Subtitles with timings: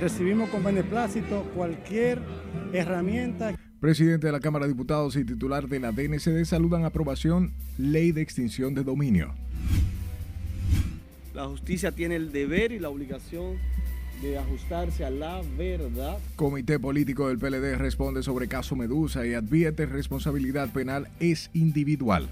[0.00, 2.22] Recibimos con beneplácito cualquier
[2.72, 3.54] herramienta.
[3.80, 8.22] Presidente de la Cámara de Diputados y titular de la DNCD saludan aprobación Ley de
[8.22, 9.34] Extinción de Dominio.
[11.34, 13.58] La justicia tiene el deber y la obligación
[14.22, 16.18] de ajustarse a la verdad.
[16.34, 22.30] Comité Político del PLD responde sobre caso Medusa y advierte responsabilidad penal es individual.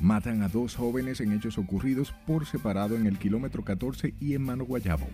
[0.00, 4.42] Matan a dos jóvenes en hechos ocurridos por separado en el kilómetro 14 y en
[4.42, 5.06] Mano Guayabo.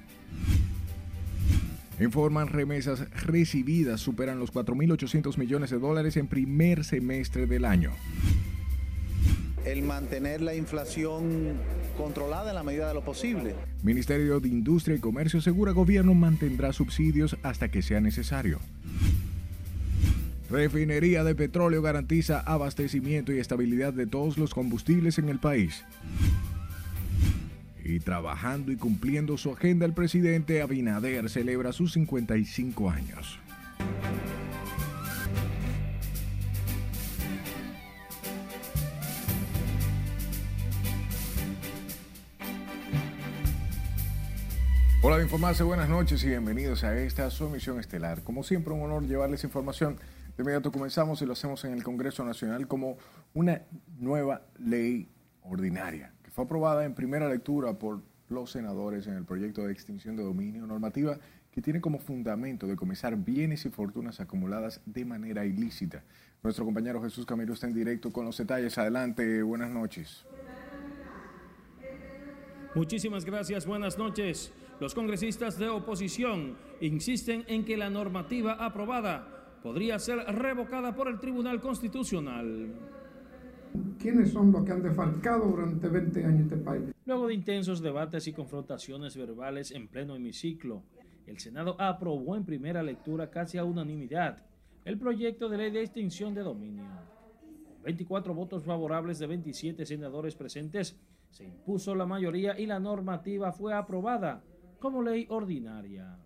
[2.01, 7.91] Informan remesas recibidas superan los 4.800 millones de dólares en primer semestre del año.
[9.65, 11.55] El mantener la inflación
[11.97, 13.55] controlada en la medida de lo posible.
[13.83, 18.61] Ministerio de Industria y Comercio asegura gobierno mantendrá subsidios hasta que sea necesario.
[20.51, 25.84] Refinería de petróleo garantiza abastecimiento y estabilidad de todos los combustibles en el país.
[27.84, 33.39] Y trabajando y cumpliendo su agenda, el presidente Abinader celebra sus 55 años.
[45.00, 48.24] Hola de Informarse, buenas noches y bienvenidos a esta su emisión estelar.
[48.24, 49.96] Como siempre, un honor llevarles información.
[50.36, 52.98] De inmediato comenzamos y lo hacemos en el Congreso Nacional como
[53.32, 53.62] una
[54.00, 55.08] nueva ley
[55.42, 60.16] ordinaria que fue aprobada en primera lectura por los senadores en el proyecto de extinción
[60.16, 61.16] de dominio normativa
[61.52, 66.02] que tiene como fundamento decomisar bienes y fortunas acumuladas de manera ilícita.
[66.42, 68.76] Nuestro compañero Jesús Camilo está en directo con los detalles.
[68.78, 70.26] Adelante, buenas noches.
[72.74, 74.52] Muchísimas gracias, buenas noches.
[74.81, 81.19] Los congresistas de oposición insisten en que la normativa aprobada podría ser revocada por el
[81.19, 82.73] Tribunal Constitucional.
[83.99, 86.94] ¿Quiénes son los que han defalcado durante 20 años este país?
[87.05, 90.84] Luego de intensos debates y confrontaciones verbales en pleno hemiciclo,
[91.27, 94.44] el Senado aprobó en primera lectura casi a unanimidad
[94.84, 96.84] el proyecto de ley de extinción de dominio.
[97.83, 100.97] 24 votos favorables de 27 senadores presentes,
[101.31, 104.44] se impuso la mayoría y la normativa fue aprobada
[104.78, 106.16] como ley ordinaria.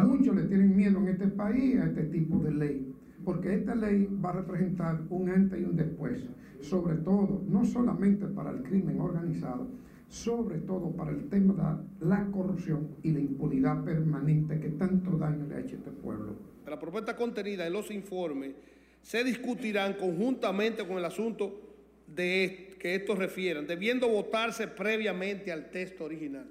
[0.00, 4.08] Muchos le tienen miedo en este país a este tipo de ley, porque esta ley
[4.24, 6.22] va a representar un antes y un después,
[6.60, 9.66] sobre todo, no solamente para el crimen organizado,
[10.08, 15.46] sobre todo para el tema de la corrupción y la impunidad permanente que tanto daño
[15.46, 16.34] le ha hecho a este pueblo.
[16.66, 18.54] La propuesta contenida en los informes
[19.02, 21.60] se discutirán conjuntamente con el asunto
[22.06, 26.46] de que estos refieran, debiendo votarse previamente al texto original.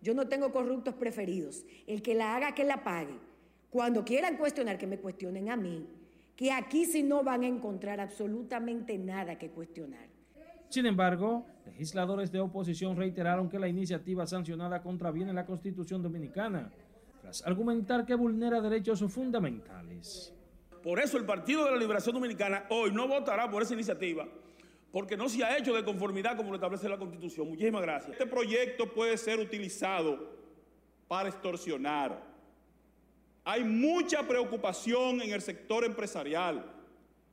[0.00, 1.64] Yo no tengo corruptos preferidos.
[1.86, 3.14] El que la haga, que la pague.
[3.70, 5.86] Cuando quieran cuestionar, que me cuestionen a mí.
[6.36, 10.06] Que aquí si no van a encontrar absolutamente nada que cuestionar.
[10.68, 16.70] Sin embargo, legisladores de oposición reiteraron que la iniciativa sancionada contraviene la Constitución Dominicana,
[17.22, 20.34] tras argumentar que vulnera derechos fundamentales.
[20.82, 24.28] Por eso el Partido de la Liberación Dominicana hoy no votará por esa iniciativa,
[24.92, 27.48] porque no se ha hecho de conformidad como lo establece la Constitución.
[27.48, 28.12] Muchísimas gracias.
[28.12, 30.38] Este proyecto puede ser utilizado
[31.06, 32.22] para extorsionar.
[33.44, 36.64] Hay mucha preocupación en el sector empresarial.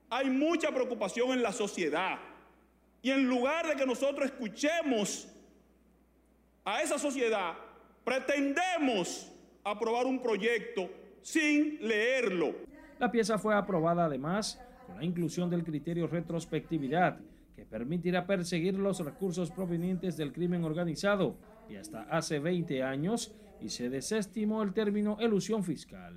[0.09, 2.19] Hay mucha preocupación en la sociedad.
[3.01, 5.27] Y en lugar de que nosotros escuchemos
[6.63, 7.53] a esa sociedad,
[8.03, 9.31] pretendemos
[9.63, 10.89] aprobar un proyecto
[11.21, 12.53] sin leerlo.
[12.99, 17.19] La pieza fue aprobada además con la inclusión del criterio retrospectividad
[17.55, 21.37] que permitirá perseguir los recursos provenientes del crimen organizado
[21.69, 26.15] y hasta hace 20 años y se desestimó el término elusión fiscal.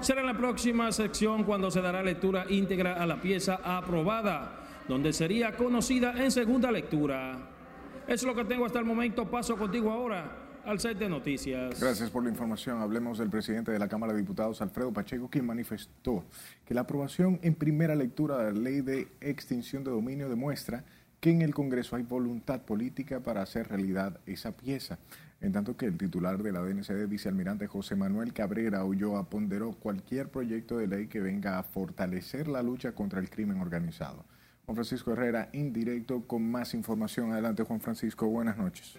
[0.00, 5.12] Será en la próxima sección cuando se dará lectura íntegra a la pieza aprobada, donde
[5.12, 7.50] sería conocida en segunda lectura.
[8.06, 9.30] Es lo que tengo hasta el momento.
[9.30, 11.78] Paso contigo ahora al set de noticias.
[11.80, 12.80] Gracias por la información.
[12.80, 16.24] Hablemos del presidente de la Cámara de Diputados, Alfredo Pacheco, quien manifestó
[16.64, 20.84] que la aprobación en primera lectura de la ley de extinción de dominio demuestra
[21.20, 24.98] que en el Congreso hay voluntad política para hacer realidad esa pieza.
[25.40, 30.30] En tanto que el titular de la DNCD, vicealmirante José Manuel Cabrera Ulloa, ponderó cualquier
[30.30, 34.24] proyecto de ley que venga a fortalecer la lucha contra el crimen organizado.
[34.64, 37.32] Juan Francisco Herrera, indirecto, con más información.
[37.32, 38.26] Adelante, Juan Francisco.
[38.26, 38.96] Buenas noches.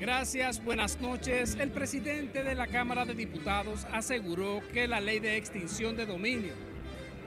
[0.00, 1.56] Gracias, buenas noches.
[1.58, 6.52] El presidente de la Cámara de Diputados aseguró que la ley de extinción de dominio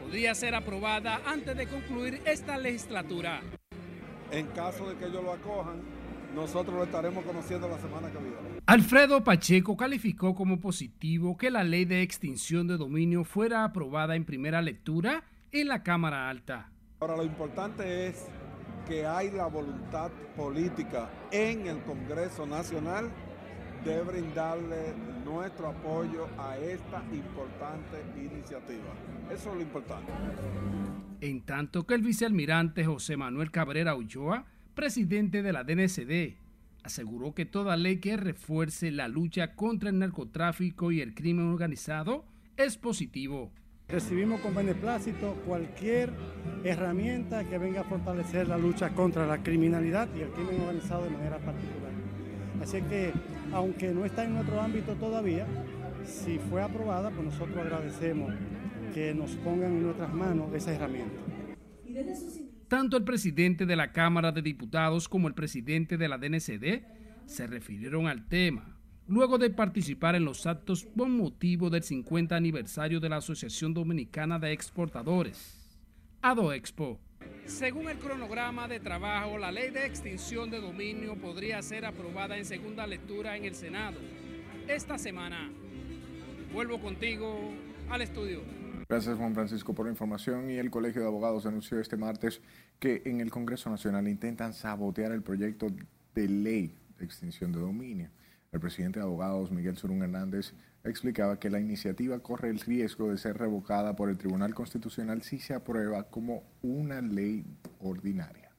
[0.02, 3.42] podría ser aprobada antes de concluir esta legislatura.
[4.32, 5.82] En caso de que ellos lo acojan,
[6.34, 8.62] nosotros lo estaremos conociendo la semana que viene.
[8.66, 14.24] Alfredo Pacheco calificó como positivo que la ley de extinción de dominio fuera aprobada en
[14.24, 16.72] primera lectura en la Cámara Alta.
[17.02, 18.28] Ahora lo importante es
[18.88, 23.10] que hay la voluntad política en el Congreso Nacional
[23.86, 24.94] de brindarle
[25.26, 28.94] nuestro apoyo a esta importante iniciativa.
[29.32, 30.12] Eso es lo importante.
[31.22, 34.46] En tanto que el vicealmirante José Manuel Cabrera Ulloa,
[34.76, 36.36] presidente de la DNCD,
[36.84, 42.26] aseguró que toda ley que refuerce la lucha contra el narcotráfico y el crimen organizado
[42.58, 43.52] es positivo.
[43.92, 46.12] Recibimos con beneplácito cualquier
[46.64, 51.10] herramienta que venga a fortalecer la lucha contra la criminalidad y el crimen organizado de
[51.10, 51.92] manera particular.
[52.62, 53.12] Así que,
[53.52, 55.46] aunque no está en nuestro ámbito todavía,
[56.06, 58.34] si fue aprobada, pues nosotros agradecemos
[58.94, 61.20] que nos pongan en nuestras manos esa herramienta.
[62.70, 66.86] Tanto el presidente de la Cámara de Diputados como el presidente de la DNCD
[67.26, 68.78] se refirieron al tema
[69.12, 74.40] luego de participar en los actos con motivo del 50 aniversario de la Asociación Dominicana
[74.40, 75.68] de Exportadores,
[76.22, 76.98] ADOEXPO.
[77.46, 82.46] Según el cronograma de trabajo, la ley de extinción de dominio podría ser aprobada en
[82.46, 84.00] segunda lectura en el Senado
[84.70, 85.52] esta semana.
[86.54, 87.38] Vuelvo contigo
[87.90, 88.42] al estudio.
[88.88, 92.42] Gracias Juan Francisco por la información y el Colegio de Abogados anunció este martes
[92.80, 95.68] que en el Congreso Nacional intentan sabotear el proyecto
[96.16, 98.10] de ley de extinción de dominio.
[98.52, 100.54] El presidente de abogados, Miguel Surún Hernández,
[100.84, 105.40] explicaba que la iniciativa corre el riesgo de ser revocada por el Tribunal Constitucional si
[105.40, 107.46] se aprueba como una ley
[107.80, 108.52] ordinaria.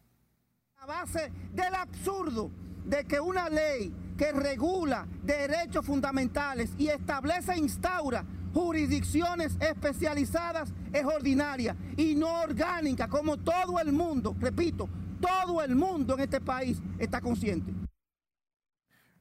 [0.79, 2.50] A base del absurdo
[2.87, 8.25] de que una ley que regula derechos fundamentales y establece e instaura
[8.55, 14.88] jurisdicciones especializadas es ordinaria y no orgánica, como todo el mundo, repito,
[15.21, 17.75] todo el mundo en este país está consciente.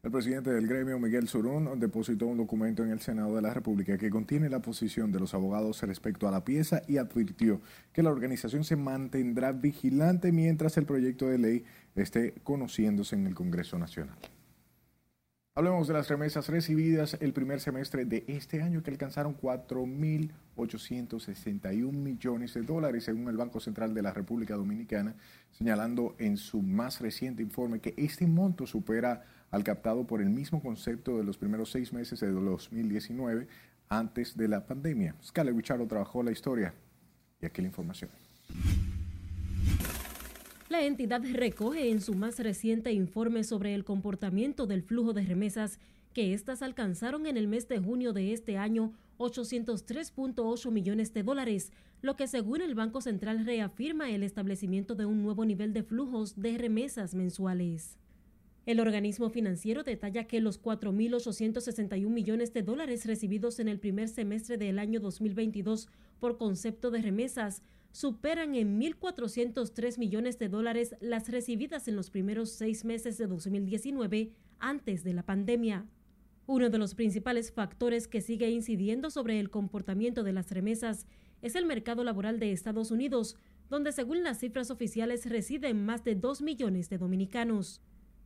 [0.03, 4.00] El presidente del gremio, Miguel Surún, depositó un documento en el Senado de la República
[4.00, 7.62] que contiene la posición de los abogados respecto a la pieza y advirtió
[7.94, 11.63] que la organización se mantendrá vigilante mientras el proyecto de ley
[11.94, 14.18] esté conociéndose en el Congreso Nacional.
[15.53, 22.56] Hablemos de las remesas recibidas el primer semestre de este año que alcanzaron 4.861 millones
[22.56, 25.13] de dólares según el Banco Central de la República Dominicana,
[25.51, 30.62] señalando en su más reciente informe que este monto supera al captado por el mismo
[30.62, 33.48] concepto de los primeros seis meses de 2019
[33.89, 35.15] antes de la pandemia.
[35.21, 36.74] Scala Richardo trabajó la historia
[37.42, 38.09] y aquí la información.
[40.69, 45.80] La entidad recoge en su más reciente informe sobre el comportamiento del flujo de remesas
[46.13, 51.71] que éstas alcanzaron en el mes de junio de este año 803.8 millones de dólares,
[52.01, 56.39] lo que según el Banco Central reafirma el establecimiento de un nuevo nivel de flujos
[56.39, 57.98] de remesas mensuales.
[58.65, 64.57] El organismo financiero detalla que los 4.861 millones de dólares recibidos en el primer semestre
[64.57, 65.87] del año 2022
[66.19, 72.51] por concepto de remesas superan en 1.403 millones de dólares las recibidas en los primeros
[72.51, 75.87] seis meses de 2019 antes de la pandemia.
[76.45, 81.07] Uno de los principales factores que sigue incidiendo sobre el comportamiento de las remesas
[81.41, 83.37] es el mercado laboral de Estados Unidos,
[83.69, 87.81] donde según las cifras oficiales residen más de 2 millones de dominicanos.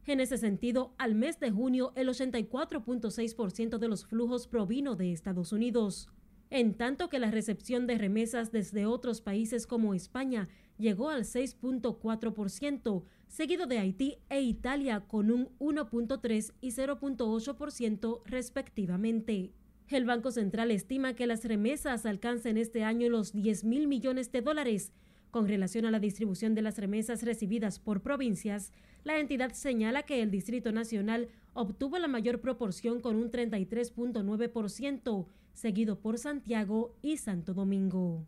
[0.06, 5.52] En ese sentido, al mes de junio, el 84.6% de los flujos provino de Estados
[5.52, 6.10] Unidos
[6.50, 10.48] en tanto que la recepción de remesas desde otros países como España
[10.78, 19.52] llegó al 6.4%, seguido de Haití e Italia con un 1.3 y 0.8% respectivamente.
[19.90, 24.42] El Banco Central estima que las remesas alcancen este año los 10 mil millones de
[24.42, 24.92] dólares.
[25.36, 28.72] Con relación a la distribución de las remesas recibidas por provincias,
[29.04, 36.00] la entidad señala que el Distrito Nacional obtuvo la mayor proporción con un 33.9%, seguido
[36.00, 38.26] por Santiago y Santo Domingo.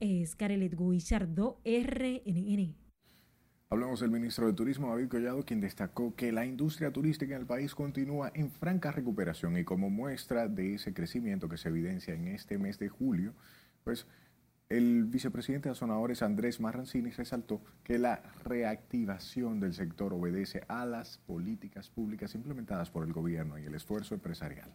[0.00, 2.74] Es Carelet Guichardo, RNN.
[3.70, 7.46] Hablamos del ministro de Turismo, David Collado, quien destacó que la industria turística en el
[7.46, 12.26] país continúa en franca recuperación y como muestra de ese crecimiento que se evidencia en
[12.26, 13.34] este mes de julio,
[13.84, 14.08] pues
[14.68, 21.18] el vicepresidente de Azonadores, Andrés Marrancini, resaltó que la reactivación del sector obedece a las
[21.18, 24.70] políticas públicas implementadas por el gobierno y el esfuerzo empresarial.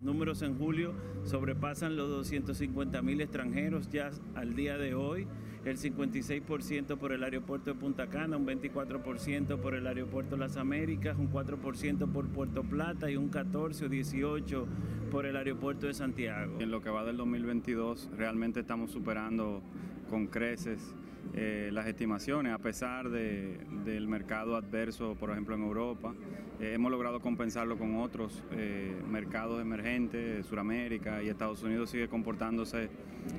[0.00, 5.26] Números en julio sobrepasan los 250 mil extranjeros ya al día de hoy,
[5.64, 11.18] el 56% por el aeropuerto de Punta Cana, un 24% por el aeropuerto las Américas,
[11.18, 14.66] un 4% por Puerto Plata y un 14 o 18
[15.10, 16.60] por el aeropuerto de Santiago.
[16.60, 19.62] En lo que va del 2022 realmente estamos superando
[20.08, 20.94] con creces
[21.34, 26.14] eh, las estimaciones, a pesar de, del mercado adverso, por ejemplo en Europa.
[26.60, 32.88] Eh, hemos logrado compensarlo con otros eh, mercados emergentes, Sudamérica y Estados Unidos sigue comportándose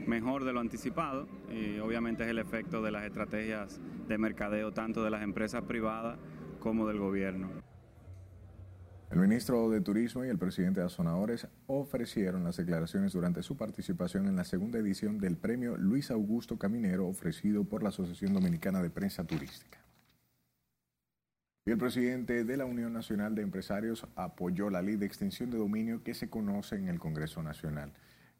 [0.07, 1.27] mejor de lo anticipado.
[1.51, 6.17] Y obviamente es el efecto de las estrategias de mercadeo tanto de las empresas privadas
[6.59, 7.49] como del gobierno.
[9.11, 14.27] El ministro de Turismo y el presidente de Azonadores ofrecieron las declaraciones durante su participación
[14.27, 18.91] en la segunda edición del premio Luis Augusto Caminero ofrecido por la Asociación Dominicana de
[18.91, 19.79] Prensa Turística.
[21.65, 25.57] Y el presidente de la Unión Nacional de Empresarios apoyó la ley de extensión de
[25.57, 27.93] dominio que se conoce en el Congreso Nacional.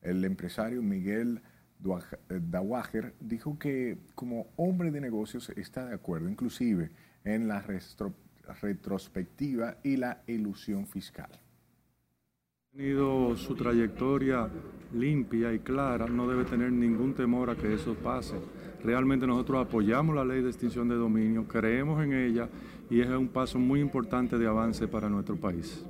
[0.04, 1.42] El empresario Miguel
[1.80, 6.92] Dawager dijo que como hombre de negocios está de acuerdo inclusive
[7.24, 11.30] en la reestructuración retrospectiva y la ilusión fiscal.
[11.32, 14.48] Ha tenido su trayectoria
[14.94, 18.36] limpia y clara, no debe tener ningún temor a que eso pase.
[18.84, 22.48] Realmente nosotros apoyamos la ley de extinción de dominio, creemos en ella
[22.90, 25.86] y es un paso muy importante de avance para nuestro país.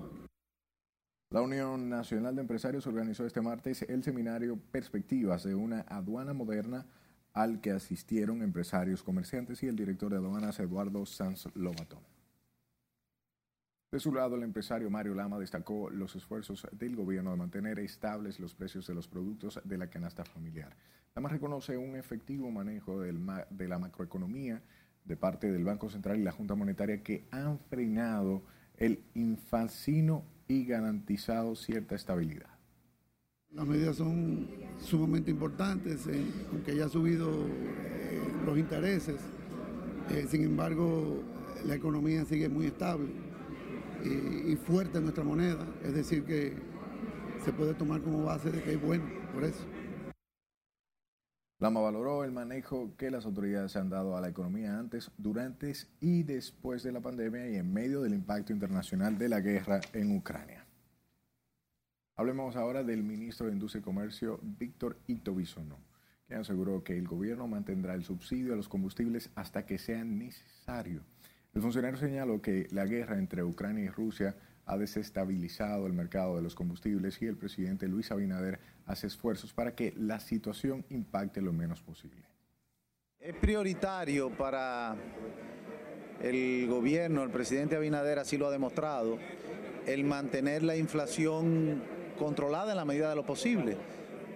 [1.32, 6.88] La Unión Nacional de Empresarios organizó este martes el seminario Perspectivas de una aduana moderna
[7.34, 12.00] al que asistieron empresarios, comerciantes y el director de aduanas Eduardo Sanz Lobatón.
[13.92, 18.40] De su lado, el empresario Mario Lama destacó los esfuerzos del gobierno de mantener estables
[18.40, 20.76] los precios de los productos de la canasta familiar.
[21.16, 24.62] Lama reconoce un efectivo manejo de la macroeconomía
[25.06, 28.44] de parte del Banco Central y la Junta Monetaria que han frenado
[28.78, 32.50] el infancino y garantizado cierta estabilidad.
[33.52, 34.48] Las medidas son
[34.80, 39.20] sumamente importantes, eh, aunque ya ha subido eh, los intereses.
[40.12, 41.24] Eh, sin embargo,
[41.66, 43.29] la economía sigue muy estable
[44.04, 46.54] y, fuerte nuestra moneda, es decir, que
[47.44, 49.66] se puede tomar como base de que es bueno, por eso.
[51.60, 56.24] Lama valoró el manejo que las autoridades han dado a la economía antes, durante y
[56.24, 60.66] después de la pandemia y en medio del impacto internacional de la guerra en Ucrania.
[62.16, 65.36] Hablemos ahora del ministro de Industria y Comercio, Víctor Ito
[66.30, 71.02] quien aseguró que el gobierno mantendrá el subsidio a los combustibles hasta que sea necesario.
[71.54, 76.44] El funcionario señaló que la guerra entre Ucrania y Rusia ha desestabilizado el mercado de
[76.44, 81.52] los combustibles y el presidente Luis Abinader hace esfuerzos para que la situación impacte lo
[81.52, 82.22] menos posible.
[83.20, 84.96] Es prioritario para
[86.22, 89.18] el gobierno, el presidente Abinader así lo ha demostrado,
[89.88, 91.82] el mantener la inflación
[92.20, 93.76] controlada en la medida de lo posible.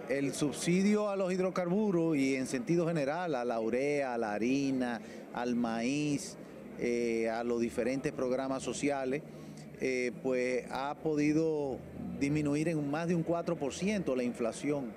[0.10, 5.00] El subsidio a los hidrocarburos y en sentido general a la urea, a la harina,
[5.34, 6.38] al maíz,
[6.80, 9.24] eh, a los diferentes programas sociales,
[9.80, 11.78] eh, pues ha podido
[12.20, 14.92] disminuir en más de un 4% la inflación.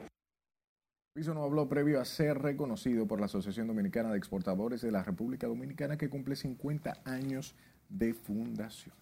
[1.14, 5.02] Piso no habló previo a ser reconocido por la Asociación Dominicana de Exportadores de la
[5.02, 7.54] República Dominicana que cumple 50 años
[7.88, 8.94] de fundación.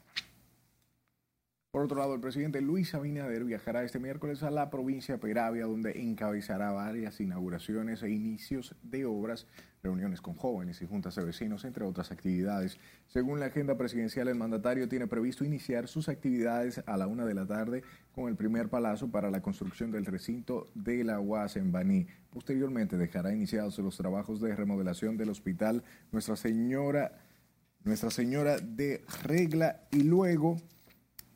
[1.75, 5.66] Por otro lado, el presidente Luis Abinader viajará este miércoles a la provincia de Peravia,
[5.66, 9.49] donde encabezará varias inauguraciones e inicios de obras,
[9.83, 12.78] reuniones con jóvenes y juntas de vecinos, entre otras actividades.
[13.09, 17.35] Según la agenda presidencial, el mandatario tiene previsto iniciar sus actividades a la una de
[17.35, 21.73] la tarde con el primer palazo para la construcción del recinto de la UAS en
[21.73, 22.07] Baní.
[22.31, 27.19] Posteriormente dejará iniciados los trabajos de remodelación del hospital Nuestra Señora,
[27.83, 30.59] Nuestra Señora de Regla y luego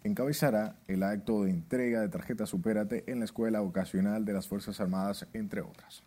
[0.05, 4.81] encabezará el acto de entrega de tarjeta Supérate en la Escuela Vocacional de las Fuerzas
[4.81, 6.03] Armadas, entre otras.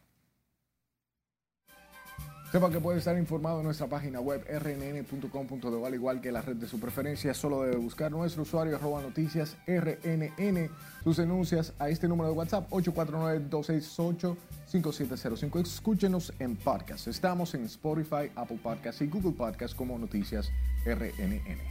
[2.52, 6.58] Sepa que puede estar informado en nuestra página web rnn.com.de, al igual que la red
[6.58, 7.34] de su preferencia.
[7.34, 10.70] Solo debe buscar nuestro usuario arroba noticias rnn.
[11.02, 15.62] Sus denuncias a este número de WhatsApp 849-268-5705.
[15.62, 17.08] Escúchenos en podcast.
[17.08, 20.52] Estamos en Spotify, Apple Podcasts y Google Podcasts como Noticias
[20.86, 21.62] RNN.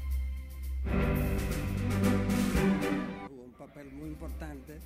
[3.81, 4.79] Papel muy importante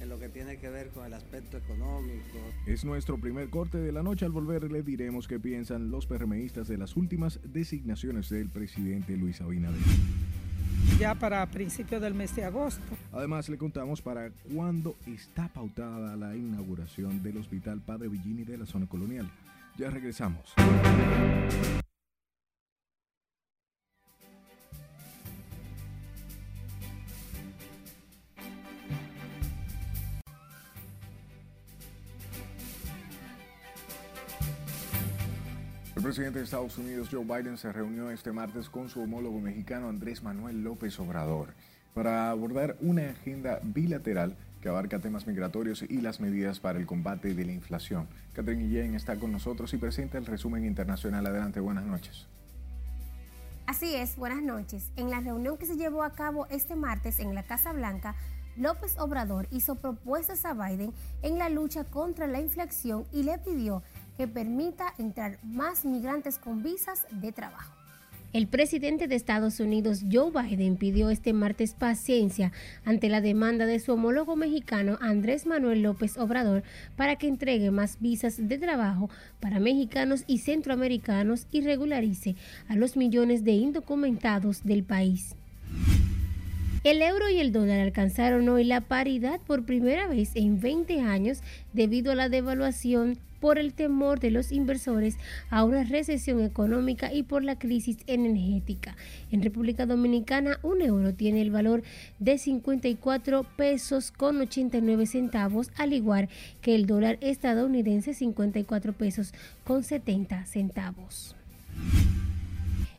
[0.00, 2.38] en lo que tiene que ver con el aspecto económico.
[2.66, 4.26] Es nuestro primer corte de la noche.
[4.26, 9.40] Al volver le diremos qué piensan los PRMistas de las últimas designaciones del presidente Luis
[9.40, 9.80] Abinader.
[10.98, 12.82] Ya para principios del mes de agosto.
[13.12, 18.66] Además le contamos para cuándo está pautada la inauguración del Hospital Padre Villini de la
[18.66, 19.30] zona colonial.
[19.78, 20.54] Ya regresamos.
[36.06, 40.22] Presidente de Estados Unidos, Joe Biden, se reunió este martes con su homólogo mexicano Andrés
[40.22, 41.48] Manuel López Obrador
[41.94, 47.34] para abordar una agenda bilateral que abarca temas migratorios y las medidas para el combate
[47.34, 48.06] de la inflación.
[48.34, 51.26] Catherine Guillén está con nosotros y presenta el resumen internacional.
[51.26, 52.28] Adelante, buenas noches.
[53.66, 54.92] Así es, buenas noches.
[54.94, 58.14] En la reunión que se llevó a cabo este martes en la Casa Blanca,
[58.56, 63.82] López Obrador hizo propuestas a Biden en la lucha contra la inflación y le pidió
[64.16, 67.72] que permita entrar más migrantes con visas de trabajo.
[68.32, 72.52] El presidente de Estados Unidos, Joe Biden, pidió este martes paciencia
[72.84, 76.62] ante la demanda de su homólogo mexicano, Andrés Manuel López Obrador,
[76.96, 79.08] para que entregue más visas de trabajo
[79.40, 82.36] para mexicanos y centroamericanos y regularice
[82.68, 85.34] a los millones de indocumentados del país.
[86.84, 91.40] El euro y el dólar alcanzaron hoy la paridad por primera vez en 20 años
[91.72, 95.16] debido a la devaluación por el temor de los inversores
[95.50, 98.96] a una recesión económica y por la crisis energética.
[99.30, 101.82] En República Dominicana, un euro tiene el valor
[102.18, 106.28] de 54 pesos con 89 centavos, al igual
[106.60, 111.36] que el dólar estadounidense 54 pesos con 70 centavos.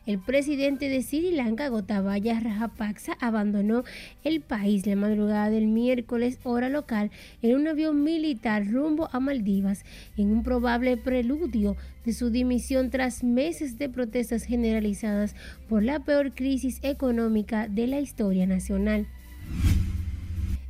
[0.08, 3.84] El presidente de Sri Lanka, Gotabaya Rajapaksa, abandonó
[4.24, 7.10] el país la madrugada del miércoles hora local
[7.42, 9.84] en un avión militar rumbo a Maldivas,
[10.16, 15.36] en un probable preludio de su dimisión tras meses de protestas generalizadas
[15.68, 19.06] por la peor crisis económica de la historia nacional.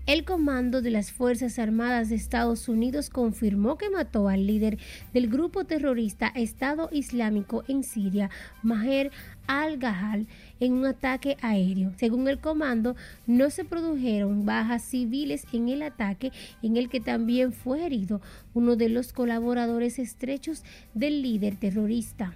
[0.08, 4.78] El comando de las Fuerzas Armadas de Estados Unidos confirmó que mató al líder
[5.12, 8.30] del grupo terrorista Estado Islámico en Siria,
[8.62, 9.10] Maher
[9.46, 10.26] al-Gahal,
[10.60, 11.92] en un ataque aéreo.
[11.98, 12.96] Según el comando,
[13.26, 18.22] no se produjeron bajas civiles en el ataque en el que también fue herido
[18.54, 22.34] uno de los colaboradores estrechos del líder terrorista.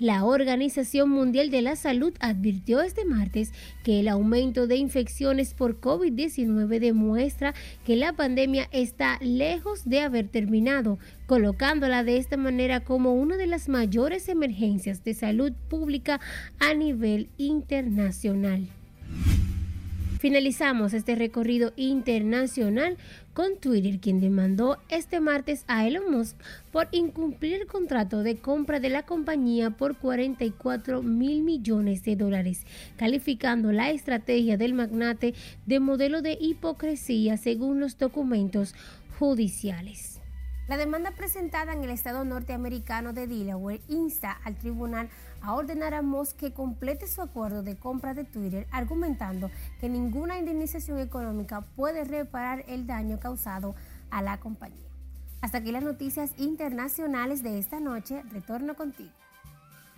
[0.00, 3.52] La Organización Mundial de la Salud advirtió este martes
[3.84, 10.26] que el aumento de infecciones por COVID-19 demuestra que la pandemia está lejos de haber
[10.26, 16.20] terminado, colocándola de esta manera como una de las mayores emergencias de salud pública
[16.58, 18.66] a nivel internacional.
[20.24, 22.96] Finalizamos este recorrido internacional
[23.34, 26.38] con Twitter, quien demandó este martes a Elon Musk
[26.72, 32.64] por incumplir el contrato de compra de la compañía por 44 mil millones de dólares,
[32.96, 35.34] calificando la estrategia del magnate
[35.66, 38.74] de modelo de hipocresía según los documentos
[39.18, 40.23] judiciales.
[40.66, 45.10] La demanda presentada en el estado norteamericano de Delaware insta al tribunal
[45.42, 50.38] a ordenar a Musk que complete su acuerdo de compra de Twitter, argumentando que ninguna
[50.38, 53.74] indemnización económica puede reparar el daño causado
[54.10, 54.88] a la compañía.
[55.42, 58.22] Hasta aquí las noticias internacionales de esta noche.
[58.32, 59.10] Retorno contigo.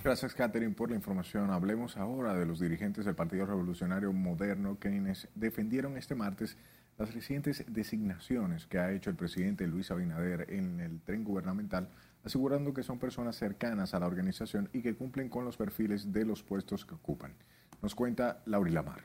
[0.03, 1.51] Gracias, Catherine, por la información.
[1.51, 6.57] Hablemos ahora de los dirigentes del Partido Revolucionario Moderno, quienes defendieron este martes
[6.99, 11.89] las recientes designaciones que ha hecho el presidente Luis Abinader en el tren gubernamental,
[12.25, 16.25] asegurando que son personas cercanas a la organización y que cumplen con los perfiles de
[16.25, 17.35] los puestos que ocupan.
[17.83, 19.05] Nos cuenta Lauri Lamar.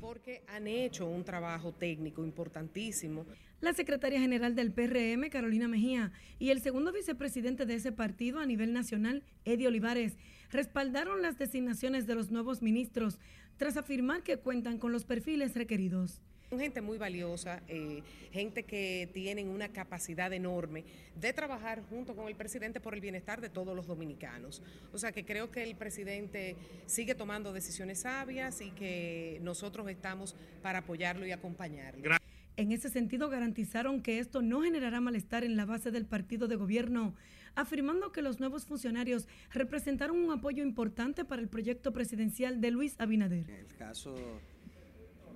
[0.00, 3.24] Porque han hecho un trabajo técnico importantísimo.
[3.60, 8.46] La secretaria general del PRM, Carolina Mejía, y el segundo vicepresidente de ese partido a
[8.46, 10.16] nivel nacional, Eddie Olivares,
[10.50, 13.18] respaldaron las designaciones de los nuevos ministros
[13.56, 16.20] tras afirmar que cuentan con los perfiles requeridos.
[16.52, 20.84] Son gente muy valiosa, eh, gente que tienen una capacidad enorme
[21.18, 24.60] de trabajar junto con el presidente por el bienestar de todos los dominicanos.
[24.92, 30.36] O sea que creo que el presidente sigue tomando decisiones sabias y que nosotros estamos
[30.60, 32.18] para apoyarlo y acompañarlo.
[32.58, 36.56] En ese sentido, garantizaron que esto no generará malestar en la base del partido de
[36.56, 37.14] gobierno,
[37.54, 42.94] afirmando que los nuevos funcionarios representaron un apoyo importante para el proyecto presidencial de Luis
[42.98, 43.48] Abinader.
[43.48, 44.14] El caso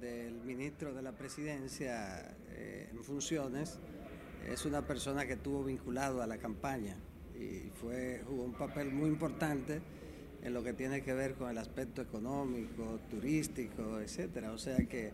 [0.07, 3.79] del ministro de la presidencia eh, en funciones
[4.49, 6.97] es una persona que estuvo vinculado a la campaña
[7.35, 9.81] y fue, jugó un papel muy importante
[10.43, 14.53] en lo que tiene que ver con el aspecto económico, turístico, etcétera.
[14.53, 15.11] O sea que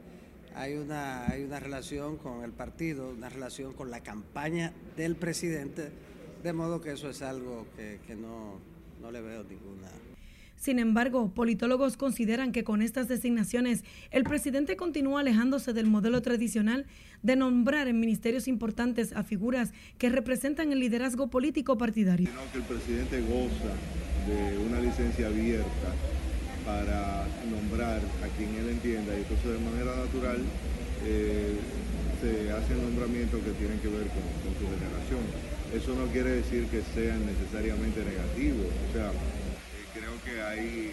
[0.54, 5.90] hay una, hay una relación con el partido, una relación con la campaña del presidente,
[6.42, 8.58] de modo que eso es algo que, que no,
[9.00, 9.88] no le veo ninguna
[10.62, 16.86] sin embargo, politólogos consideran que con estas designaciones el presidente continúa alejándose del modelo tradicional
[17.20, 22.30] de nombrar en ministerios importantes a figuras que representan el liderazgo político partidario.
[22.52, 23.74] que el presidente goza
[24.30, 25.66] de una licencia abierta
[26.64, 30.38] para nombrar a quien él entienda y entonces de manera natural
[31.04, 31.56] eh,
[32.22, 35.26] se hacen nombramientos que tienen que ver con, con su generación.
[35.74, 39.10] Eso no quiere decir que sean necesariamente negativos, o sea,
[40.32, 40.92] que hay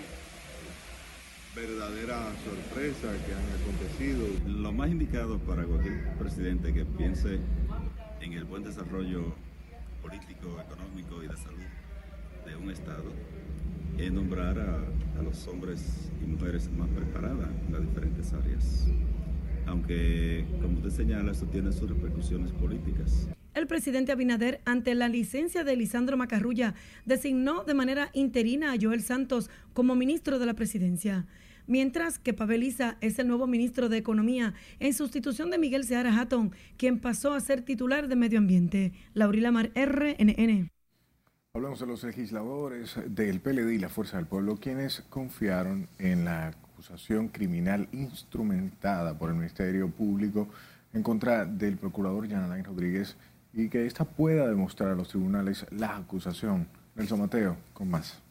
[1.56, 4.28] verdadera sorpresa que han acontecido.
[4.48, 7.40] Lo más indicado para cualquier presidente que piense
[8.22, 9.34] en el buen desarrollo
[10.02, 11.64] político, económico y de salud
[12.46, 13.12] de un Estado
[13.98, 18.88] es nombrar a, a los hombres y mujeres más preparadas en las diferentes áreas.
[19.68, 23.30] Aunque, como usted señala, esto tiene sus repercusiones políticas.
[23.56, 29.02] El presidente Abinader, ante la licencia de Lisandro Macarrulla, designó de manera interina a Joel
[29.02, 31.26] Santos como ministro de la presidencia,
[31.66, 36.16] mientras que Pavel Isa es el nuevo ministro de Economía en sustitución de Miguel Seara
[36.16, 38.94] Hatton, quien pasó a ser titular de Medio Ambiente.
[39.14, 40.70] Laurila Mar, RNN.
[41.56, 46.50] Hablamos de los legisladores del PLD y la Fuerza del Pueblo, quienes confiaron en la
[46.50, 50.48] acusación criminal instrumentada por el Ministerio Público
[50.94, 53.16] en contra del procurador Jan Alain Rodríguez
[53.60, 56.68] y que ésta pueda demostrar a los tribunales la acusación.
[56.96, 58.22] Nelson Mateo, con más.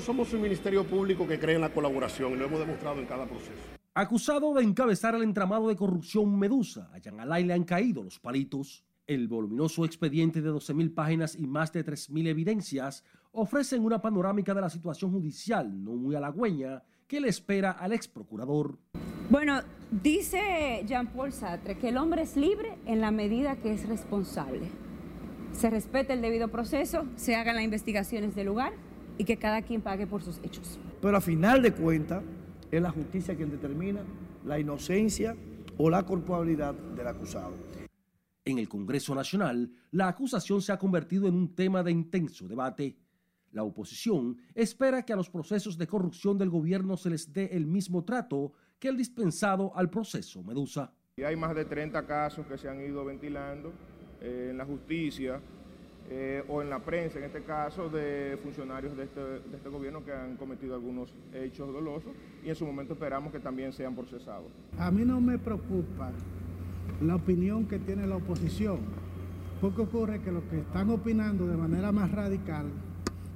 [0.00, 3.26] Somos un ministerio público que cree en la colaboración y lo hemos demostrado en cada
[3.26, 3.52] proceso.
[3.94, 8.18] Acusado de encabezar el entramado de corrupción Medusa, a Jan Alain le han caído los
[8.18, 8.84] palitos.
[9.06, 14.60] El voluminoso expediente de 12.000 páginas y más de 3.000 evidencias ofrecen una panorámica de
[14.62, 18.78] la situación judicial no muy halagüeña que le espera al ex procurador.
[19.28, 24.62] Bueno, dice Jean-Paul Sartre que el hombre es libre en la medida que es responsable.
[25.52, 28.72] Se respete el debido proceso, se hagan las investigaciones del lugar
[29.18, 30.78] y que cada quien pague por sus hechos.
[31.02, 32.22] Pero a final de cuentas
[32.70, 34.00] es la justicia quien determina
[34.46, 35.36] la inocencia
[35.76, 37.52] o la culpabilidad del acusado.
[38.46, 42.96] En el Congreso Nacional, la acusación se ha convertido en un tema de intenso debate.
[43.52, 47.66] La oposición espera que a los procesos de corrupción del gobierno se les dé el
[47.66, 50.92] mismo trato que el dispensado al proceso Medusa.
[51.16, 53.70] Y hay más de 30 casos que se han ido ventilando
[54.22, 55.38] eh, en la justicia
[56.08, 60.02] eh, o en la prensa, en este caso, de funcionarios de este, de este gobierno
[60.02, 62.12] que han cometido algunos hechos dolosos
[62.42, 64.50] y en su momento esperamos que también sean procesados.
[64.78, 66.10] A mí no me preocupa
[67.02, 68.80] la opinión que tiene la oposición,
[69.60, 72.66] porque ocurre que los que están opinando de manera más radical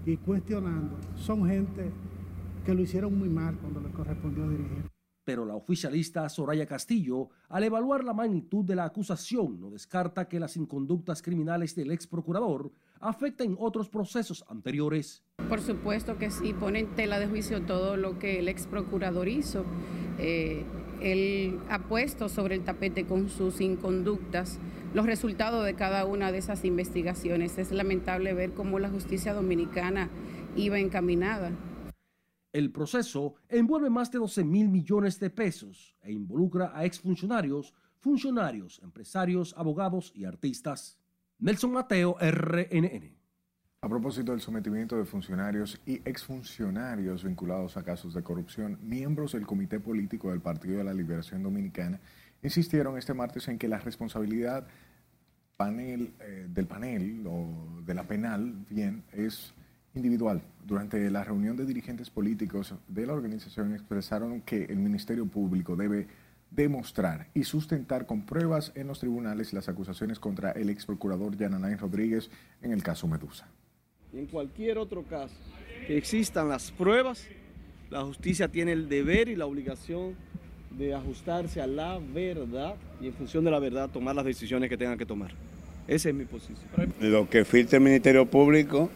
[0.06, 1.90] y cuestionando son gente
[2.64, 4.88] que lo hicieron muy mal cuando les correspondió dirigir.
[5.24, 10.38] Pero la oficialista Soraya Castillo, al evaluar la magnitud de la acusación, no descarta que
[10.38, 15.24] las inconductas criminales del ex procurador afecten otros procesos anteriores.
[15.48, 19.26] Por supuesto que sí, pone en tela de juicio todo lo que el ex procurador
[19.28, 19.64] hizo.
[20.20, 20.64] Eh,
[21.00, 24.60] él ha puesto sobre el tapete con sus inconductas
[24.96, 27.58] los resultados de cada una de esas investigaciones.
[27.58, 30.08] Es lamentable ver cómo la justicia dominicana
[30.56, 31.52] iba encaminada.
[32.50, 38.80] El proceso envuelve más de 12 mil millones de pesos e involucra a exfuncionarios, funcionarios,
[38.82, 40.98] empresarios, abogados y artistas.
[41.40, 43.14] Nelson Mateo, RNN.
[43.82, 49.46] A propósito del sometimiento de funcionarios y exfuncionarios vinculados a casos de corrupción, miembros del
[49.46, 52.00] Comité Político del Partido de la Liberación Dominicana
[52.42, 54.66] insistieron este martes en que la responsabilidad
[55.56, 59.54] panel, eh, del panel o de la penal, bien, es
[59.94, 60.42] individual.
[60.64, 66.06] Durante la reunión de dirigentes políticos de la organización expresaron que el Ministerio Público debe
[66.50, 71.76] demostrar y sustentar con pruebas en los tribunales las acusaciones contra el ex procurador Yananay
[71.76, 72.30] Rodríguez
[72.62, 73.48] en el caso Medusa.
[74.12, 75.34] En cualquier otro caso
[75.86, 77.26] que existan las pruebas,
[77.90, 80.14] la justicia tiene el deber y la obligación
[80.76, 84.76] de ajustarse a la verdad y en función de la verdad tomar las decisiones que
[84.76, 85.32] tengan que tomar.
[85.88, 86.58] Esa es mi posición.
[87.00, 88.90] Lo que filtra el Ministerio Público,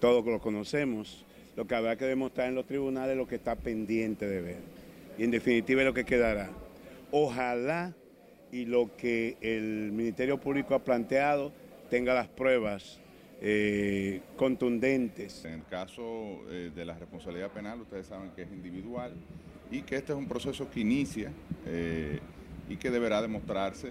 [0.00, 1.24] todos lo conocemos.
[1.56, 4.58] Lo que habrá que demostrar en los tribunales es lo que está pendiente de ver.
[5.16, 6.50] Y en definitiva es lo que quedará.
[7.10, 7.94] Ojalá
[8.52, 11.52] y lo que el Ministerio Público ha planteado
[11.90, 13.00] tenga las pruebas
[13.40, 15.44] eh, contundentes.
[15.44, 16.02] En el caso
[16.50, 19.12] eh, de la responsabilidad penal, ustedes saben que es individual
[19.70, 21.30] y que este es un proceso que inicia
[21.66, 22.20] eh,
[22.68, 23.90] y que deberá demostrarse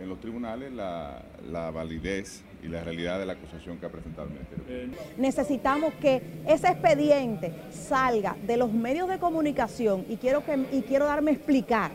[0.00, 4.28] en los tribunales la, la, validez y la realidad de la acusación que ha presentado
[4.28, 4.98] el Ministerio.
[5.16, 11.06] Necesitamos que ese expediente salga de los medios de comunicación y quiero, que, y quiero
[11.06, 11.90] darme a explicar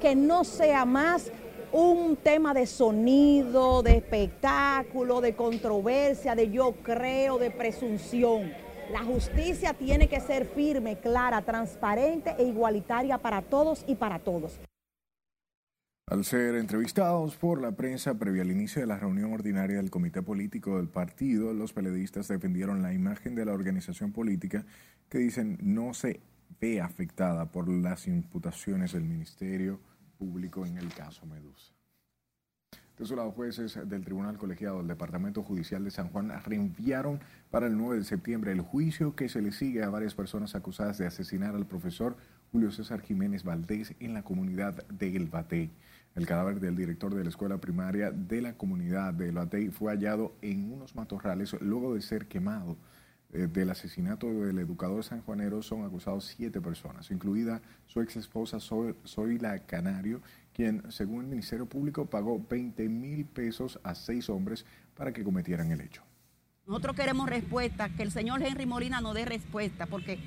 [0.00, 1.32] que no sea más
[1.72, 8.52] un tema de sonido, de espectáculo, de controversia, de yo creo, de presunción.
[8.92, 14.58] La justicia tiene que ser firme, clara, transparente e igualitaria para todos y para todos.
[16.06, 20.22] Al ser entrevistados por la prensa previa al inicio de la reunión ordinaria del Comité
[20.22, 24.64] Político del partido, los periodistas defendieron la imagen de la organización política
[25.10, 26.22] que dicen no se
[26.58, 29.80] ve afectada por las imputaciones del Ministerio
[30.16, 31.77] Público en el caso Medusa.
[32.98, 37.68] De su lado, jueces del Tribunal Colegiado del Departamento Judicial de San Juan reenviaron para
[37.68, 41.06] el 9 de septiembre el juicio que se le sigue a varias personas acusadas de
[41.06, 42.16] asesinar al profesor
[42.50, 45.70] Julio César Jiménez Valdés en la comunidad de El Batey.
[46.16, 49.92] El cadáver del director de la escuela primaria de la comunidad de El Batey fue
[49.92, 52.76] hallado en unos matorrales luego de ser quemado.
[53.30, 59.58] Eh, del asesinato del educador sanjuanero son acusados siete personas, incluida su ex esposa Zoila
[59.66, 60.22] Canario,
[60.58, 64.66] quien, según el Ministerio Público, pagó 20 mil pesos a seis hombres
[64.96, 66.02] para que cometieran el hecho.
[66.66, 70.18] Nosotros queremos respuesta, que el señor Henry Molina nos dé respuesta, porque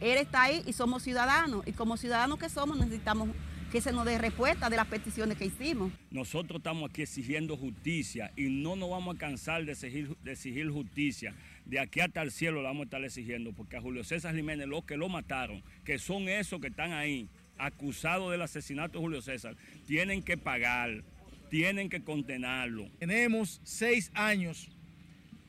[0.00, 3.30] él está ahí y somos ciudadanos, y como ciudadanos que somos necesitamos
[3.72, 5.92] que se nos dé respuesta de las peticiones que hicimos.
[6.12, 10.70] Nosotros estamos aquí exigiendo justicia y no nos vamos a cansar de exigir, de exigir
[10.70, 11.34] justicia.
[11.64, 14.68] De aquí hasta el cielo la vamos a estar exigiendo, porque a Julio César Jiménez,
[14.68, 19.22] los que lo mataron, que son esos que están ahí, acusados del asesinato de Julio
[19.22, 21.02] César, tienen que pagar,
[21.50, 22.88] tienen que condenarlo.
[22.98, 24.70] Tenemos seis años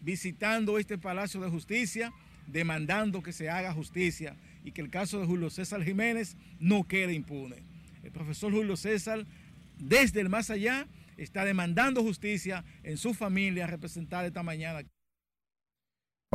[0.01, 2.13] visitando este Palacio de Justicia,
[2.47, 7.13] demandando que se haga justicia y que el caso de Julio César Jiménez no quede
[7.13, 7.63] impune.
[8.03, 9.25] El profesor Julio César,
[9.79, 10.87] desde el más allá,
[11.17, 14.83] está demandando justicia en su familia representada esta mañana.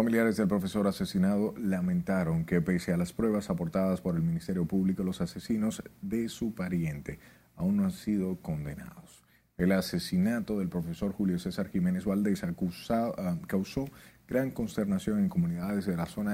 [0.01, 5.05] Familiares del profesor asesinado lamentaron que pese a las pruebas aportadas por el Ministerio Público,
[5.05, 7.19] los asesinos de su pariente
[7.55, 9.23] aún no han sido condenados.
[9.59, 13.91] El asesinato del profesor Julio César Jiménez Valdés ah, causó
[14.27, 16.33] gran consternación en comunidades de la zona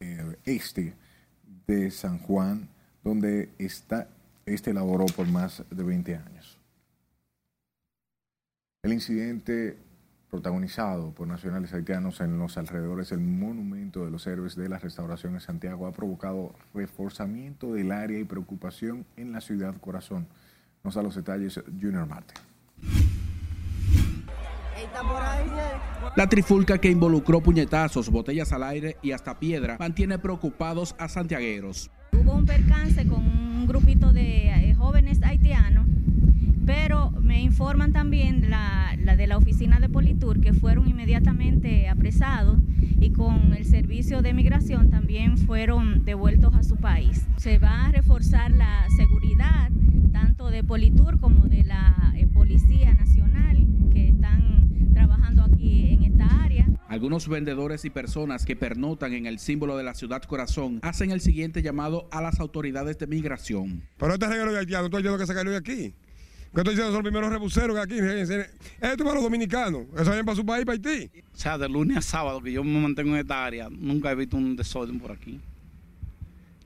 [0.00, 0.94] eh, este
[1.66, 2.66] de San Juan,
[3.04, 4.08] donde está,
[4.46, 6.58] este laboró por más de 20 años.
[8.82, 9.84] El incidente
[10.36, 15.32] protagonizado por nacionales haitianos en los alrededores del Monumento de los Héroes de la Restauración
[15.32, 20.26] en Santiago ha provocado reforzamiento del área y preocupación en la ciudad corazón.
[20.84, 22.34] Nos da los detalles Junior Marte.
[26.16, 31.90] La trifulca que involucró puñetazos, botellas al aire y hasta piedra mantiene preocupados a santiagueros.
[32.12, 35.85] Hubo un percance con un grupito de eh, jóvenes haitianos
[36.66, 42.58] pero me informan también la, de la oficina de Politur que fueron inmediatamente apresados
[43.00, 47.24] y con el servicio de migración también fueron devueltos a su país.
[47.36, 49.70] Se va a reforzar la seguridad
[50.12, 56.42] tanto de Politur como de la eh, Policía Nacional que están trabajando aquí en esta
[56.42, 56.66] área.
[56.88, 61.20] Algunos vendedores y personas que pernotan en el símbolo de la ciudad corazón hacen el
[61.20, 63.82] siguiente llamado a las autoridades de migración.
[63.98, 65.94] Pero este regalo de haitiano, tú que se de aquí.
[66.54, 66.86] ¿Qué estoy diciendo?
[66.86, 67.98] Son los primeros rebuseros que aquí.
[67.98, 68.34] Esto
[68.80, 69.82] es para los dominicanos.
[69.94, 71.10] Eso vayan para su país, para Haití.
[71.34, 74.14] O sea, de lunes a sábado que yo me mantengo en esta área, nunca he
[74.14, 75.40] visto un desorden por aquí.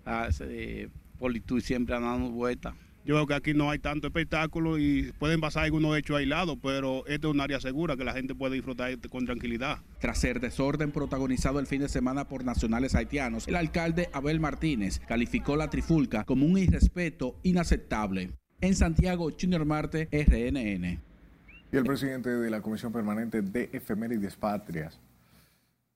[0.05, 0.89] Ah, ese,
[1.21, 2.75] y siempre andando vueltas.
[3.05, 7.07] Yo veo que aquí no hay tanto espectáculo y pueden pasar algunos hechos aislados, pero
[7.07, 9.79] este es un área segura que la gente puede disfrutar con tranquilidad.
[10.01, 15.01] Tras ser desorden protagonizado el fin de semana por nacionales haitianos, el alcalde Abel Martínez
[15.09, 18.31] calificó la trifulca como un irrespeto inaceptable.
[18.63, 21.01] En Santiago, Junior Marte, RNN.
[21.73, 25.01] Y el presidente de la Comisión Permanente de Efemérides Patrias,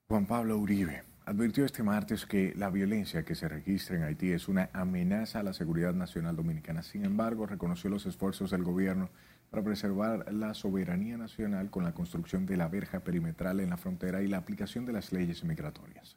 [0.08, 4.48] Juan Pablo Uribe, advirtió este martes que la violencia que se registra en Haití es
[4.48, 6.82] una amenaza a la seguridad nacional dominicana.
[6.82, 9.10] Sin embargo, reconoció los esfuerzos del gobierno
[9.50, 14.22] para preservar la soberanía nacional con la construcción de la verja perimetral en la frontera
[14.22, 16.16] y la aplicación de las leyes migratorias.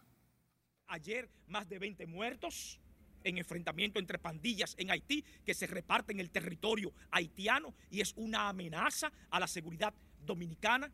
[0.88, 2.80] Ayer, más de 20 muertos
[3.28, 8.50] en enfrentamiento entre pandillas en Haití que se reparten el territorio haitiano y es una
[8.50, 9.94] amenaza a la seguridad
[10.26, 10.92] dominicana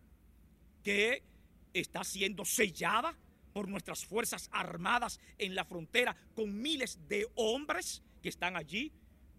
[0.84, 1.24] que
[1.74, 3.16] está siendo sellada
[3.54, 8.92] por nuestras Fuerzas Armadas en la frontera con miles de hombres que están allí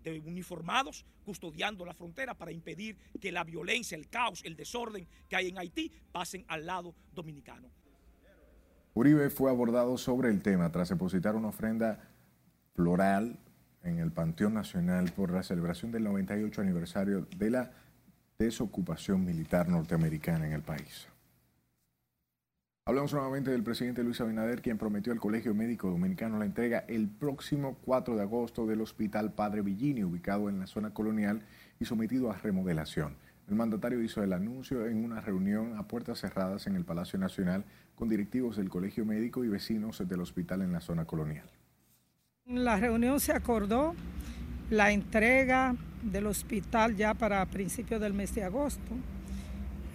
[0.05, 5.37] de uniformados custodiando la frontera para impedir que la violencia, el caos, el desorden que
[5.37, 7.69] hay en Haití pasen al lado dominicano.
[8.93, 12.14] Uribe fue abordado sobre el tema tras depositar una ofrenda
[12.75, 13.39] floral
[13.83, 17.71] en el Panteón Nacional por la celebración del 98 aniversario de la
[18.39, 21.09] desocupación militar norteamericana en el país.
[22.87, 27.09] Hablamos nuevamente del presidente Luis Abinader, quien prometió al Colegio Médico Dominicano la entrega el
[27.09, 31.41] próximo 4 de agosto del Hospital Padre Villini, ubicado en la zona colonial
[31.81, 33.17] y sometido a remodelación.
[33.49, 37.65] El mandatario hizo el anuncio en una reunión a puertas cerradas en el Palacio Nacional
[37.95, 41.51] con directivos del Colegio Médico y vecinos del hospital en la zona colonial.
[42.47, 43.95] En la reunión se acordó
[44.69, 48.83] la entrega del hospital ya para principios del mes de agosto.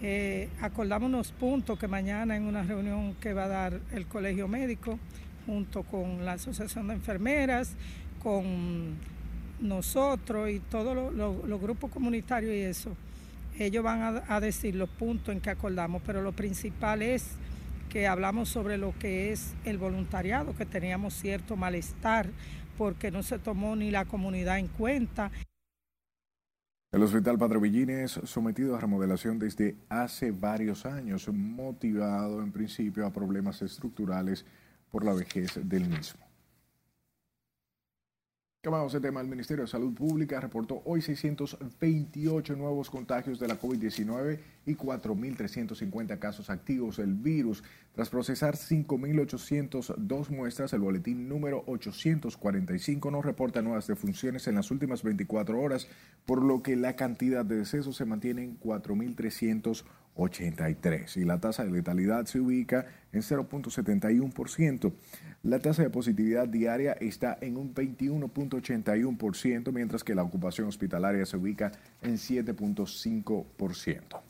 [0.02, 4.48] Eh, acordamos unos puntos que mañana en una reunión que va a dar el Colegio
[4.48, 4.98] Médico
[5.46, 7.76] junto con la Asociación de Enfermeras,
[8.20, 8.96] con
[9.60, 12.96] nosotros y todos los grupos comunitarios y eso,
[13.60, 17.36] ellos van a, a decir los puntos en que acordamos, pero lo principal es
[17.90, 22.30] que hablamos sobre lo que es el voluntariado, que teníamos cierto malestar
[22.78, 25.30] porque no se tomó ni la comunidad en cuenta.
[26.92, 33.12] El Hospital Padre Villines, sometido a remodelación desde hace varios años, motivado en principio a
[33.12, 34.46] problemas estructurales
[34.90, 36.29] por la vejez del mismo.
[38.62, 39.22] Cambiamos de tema.
[39.22, 46.18] El Ministerio de Salud Pública reportó hoy 628 nuevos contagios de la COVID-19 y 4.350
[46.18, 47.64] casos activos del virus.
[47.94, 55.02] Tras procesar 5.802 muestras, el boletín número 845 no reporta nuevas defunciones en las últimas
[55.02, 55.88] 24 horas,
[56.24, 61.72] por lo que la cantidad de decesos se mantiene en 4.383 y la tasa de
[61.72, 64.92] letalidad se ubica en 0.71%.
[65.42, 71.36] La tasa de positividad diaria está en un 21.81%, mientras que la ocupación hospitalaria se
[71.36, 71.72] ubica
[72.02, 74.20] en 7.5%.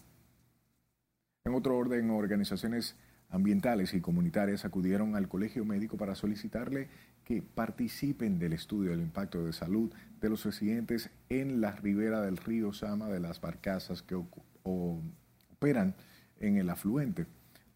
[1.45, 2.97] En otro orden, organizaciones
[3.31, 6.89] ambientales y comunitarias acudieron al colegio médico para solicitarle
[7.25, 12.37] que participen del estudio del impacto de salud de los residentes en la ribera del
[12.37, 14.21] río Sama de las barcazas que
[14.65, 15.95] operan
[16.41, 17.27] en el afluente.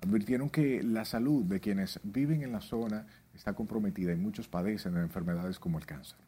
[0.01, 4.95] Advirtieron que la salud de quienes viven en la zona está comprometida y muchos padecen
[4.95, 6.19] de enfermedades como el cáncer.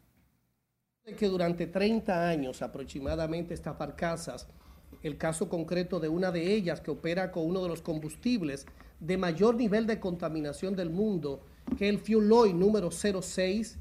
[1.18, 4.48] Que durante 30 años aproximadamente estas barcazas,
[5.02, 8.66] el caso concreto de una de ellas que opera con uno de los combustibles
[9.00, 11.42] de mayor nivel de contaminación del mundo,
[11.76, 13.78] que el fuel oil número 06,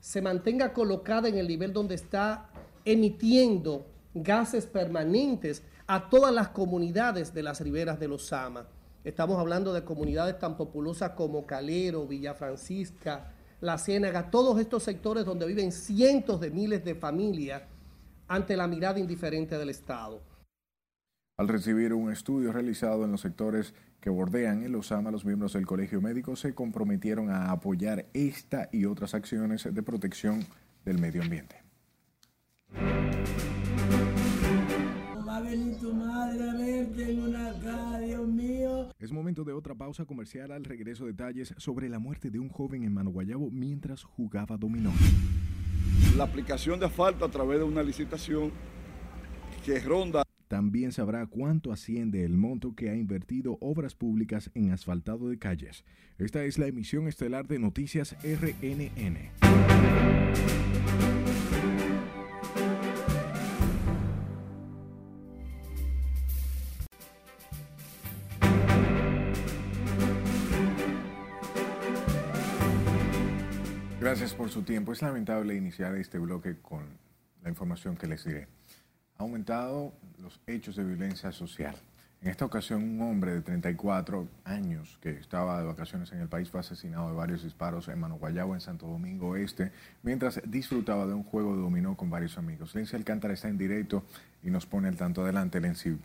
[0.00, 2.50] se mantenga colocada en el nivel donde está
[2.84, 8.66] emitiendo gases permanentes a todas las comunidades de las riberas de los Sama.
[9.04, 15.24] Estamos hablando de comunidades tan populosas como Calero, Villa Francisca, La Ciénaga, todos estos sectores
[15.24, 17.62] donde viven cientos de miles de familias
[18.26, 20.20] ante la mirada indiferente del Estado.
[21.38, 25.66] Al recibir un estudio realizado en los sectores que bordean el Osama, los miembros del
[25.66, 30.44] Colegio Médico se comprometieron a apoyar esta y otras acciones de protección
[30.84, 31.56] del medio ambiente.
[38.98, 42.84] Es momento de otra pausa comercial al regreso detalles sobre la muerte de un joven
[42.84, 44.92] en Mano Guayabo mientras jugaba dominó.
[46.16, 48.52] La aplicación de asfalto a través de una licitación
[49.64, 50.27] que ronda.
[50.48, 55.84] También sabrá cuánto asciende el monto que ha invertido Obras Públicas en asfaltado de calles.
[56.16, 59.30] Esta es la emisión estelar de Noticias RNN.
[74.00, 74.92] Gracias por su tiempo.
[74.92, 76.98] Es lamentable iniciar este bloque con
[77.42, 78.57] la información que les diré.
[79.20, 81.74] Ha aumentado los hechos de violencia social.
[82.22, 86.48] En esta ocasión, un hombre de 34 años que estaba de vacaciones en el país
[86.48, 89.72] fue asesinado de varios disparos en Manoguayabo, en Santo Domingo Este,
[90.04, 92.76] mientras disfrutaba de un juego de dominó con varios amigos.
[92.76, 94.04] Lenzi Alcántara está en directo
[94.44, 95.98] y nos pone el tanto adelante, Lenzi.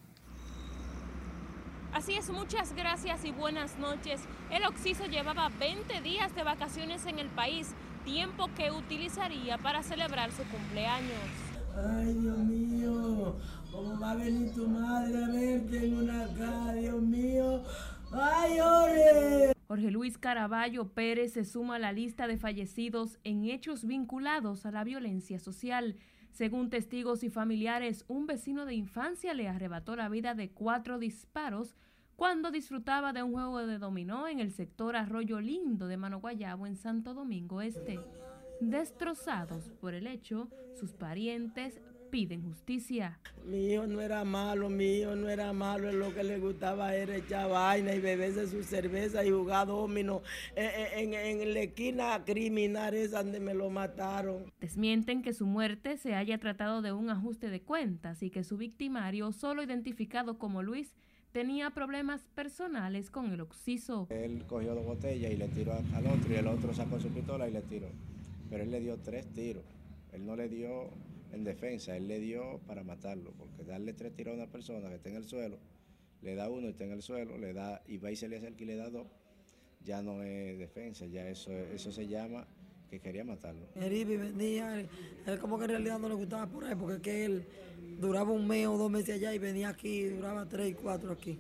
[1.93, 4.21] Así es, muchas gracias y buenas noches.
[4.49, 10.32] El Oxiso llevaba 20 días de vacaciones en el país tiempo que utilizaría para celebrar
[10.32, 11.52] su cumpleaños.
[11.75, 13.36] Ay, Dios mío,
[13.71, 17.63] ¿cómo va a venir tu madre a verte en una casa, Dios mío?
[18.12, 19.53] ¡Ay, ore!
[19.67, 24.71] Jorge Luis Caraballo Pérez se suma a la lista de fallecidos en hechos vinculados a
[24.71, 25.95] la violencia social.
[26.31, 31.75] Según testigos y familiares, un vecino de infancia le arrebató la vida de cuatro disparos
[32.15, 36.67] cuando disfrutaba de un juego de dominó en el sector Arroyo Lindo de Mano Guayabo
[36.67, 37.99] en Santo Domingo Este.
[38.59, 41.79] Destrozados por el hecho, sus parientes
[42.13, 43.19] piden justicia.
[43.43, 47.15] Mi hijo no era malo, mi hijo no era malo, lo que le gustaba era
[47.15, 50.21] echar vaina y beberse su cerveza y jugar domino
[50.55, 54.45] en, en, en la esquina criminal esa donde me lo mataron.
[54.61, 58.57] Desmienten que su muerte se haya tratado de un ajuste de cuentas y que su
[58.57, 60.93] victimario, solo identificado como Luis,
[61.31, 64.05] tenía problemas personales con el oxiso.
[64.11, 67.49] Él cogió dos botellas y le tiró al otro y el otro sacó su pistola
[67.49, 67.87] y le tiró.
[68.53, 69.63] Pero él le dio tres tiros.
[70.11, 70.91] Él no le dio
[71.31, 74.95] en defensa, él le dio para matarlo, porque darle tres tiros a una persona que
[74.95, 75.57] está en el suelo,
[76.21, 78.37] le da uno y está en el suelo, le da y va y se le
[78.37, 79.07] acerca y le da dos,
[79.83, 82.45] ya no es defensa, ya eso, eso se llama
[82.91, 83.65] que quería matarlo.
[83.73, 84.88] Eribi venía, él,
[85.39, 87.47] como que en realidad no le gustaba por ahí, porque que él
[87.99, 91.39] duraba un mes o dos meses allá y venía aquí, duraba tres y cuatro aquí.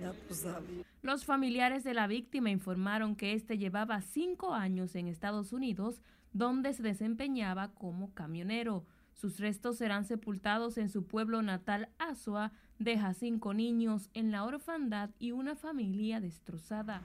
[0.00, 0.91] Ya tú sabes.
[1.02, 6.00] Los familiares de la víctima informaron que este llevaba cinco años en Estados Unidos,
[6.32, 8.86] donde se desempeñaba como camionero.
[9.12, 15.10] Sus restos serán sepultados en su pueblo natal Asua, deja cinco niños en la orfandad
[15.18, 17.02] y una familia destrozada.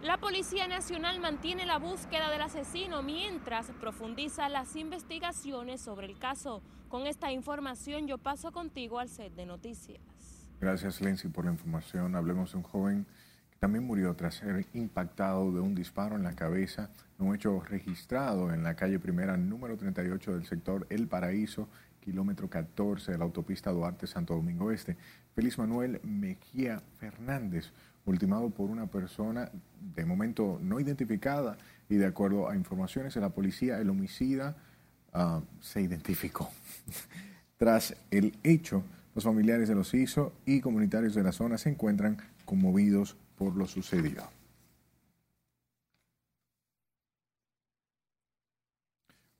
[0.00, 6.62] La Policía Nacional mantiene la búsqueda del asesino mientras profundiza las investigaciones sobre el caso.
[6.88, 10.00] Con esta información yo paso contigo al set de noticias.
[10.60, 12.14] Gracias, Lenzi, por la información.
[12.14, 13.06] Hablemos de un joven
[13.60, 16.88] también murió tras ser impactado de un disparo en la cabeza,
[17.18, 21.68] un hecho registrado en la calle primera número 38 del sector El Paraíso,
[22.00, 24.96] kilómetro 14 de la autopista Duarte Santo Domingo Este.
[25.34, 27.70] Félix Manuel Mejía Fernández
[28.06, 29.50] ultimado por una persona
[29.94, 31.58] de momento no identificada
[31.90, 34.56] y de acuerdo a informaciones de la policía, el homicida
[35.12, 36.50] ah, se identificó.
[37.58, 38.82] Tras el hecho,
[39.14, 43.66] los familiares de los ISO y comunitarios de la zona se encuentran conmovidos por lo
[43.66, 44.22] sucedido.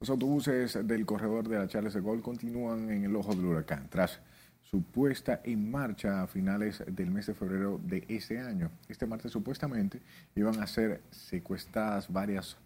[0.00, 3.90] Los autobuses del corredor de la Charles de Gaulle continúan en el ojo del huracán.
[3.90, 4.18] Tras
[4.62, 8.70] su puesta en marcha a finales del mes de febrero de ese año.
[8.88, 10.00] Este martes supuestamente
[10.34, 12.56] iban a ser secuestradas varias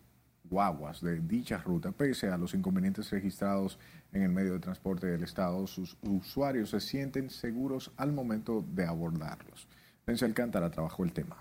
[0.45, 3.76] guaguas de dicha ruta, pese a los inconvenientes registrados
[4.12, 8.87] en el medio de transporte del Estado, sus usuarios se sienten seguros al momento de
[8.87, 9.66] abordarlos.
[10.07, 11.36] Alcántara trabajó el tema.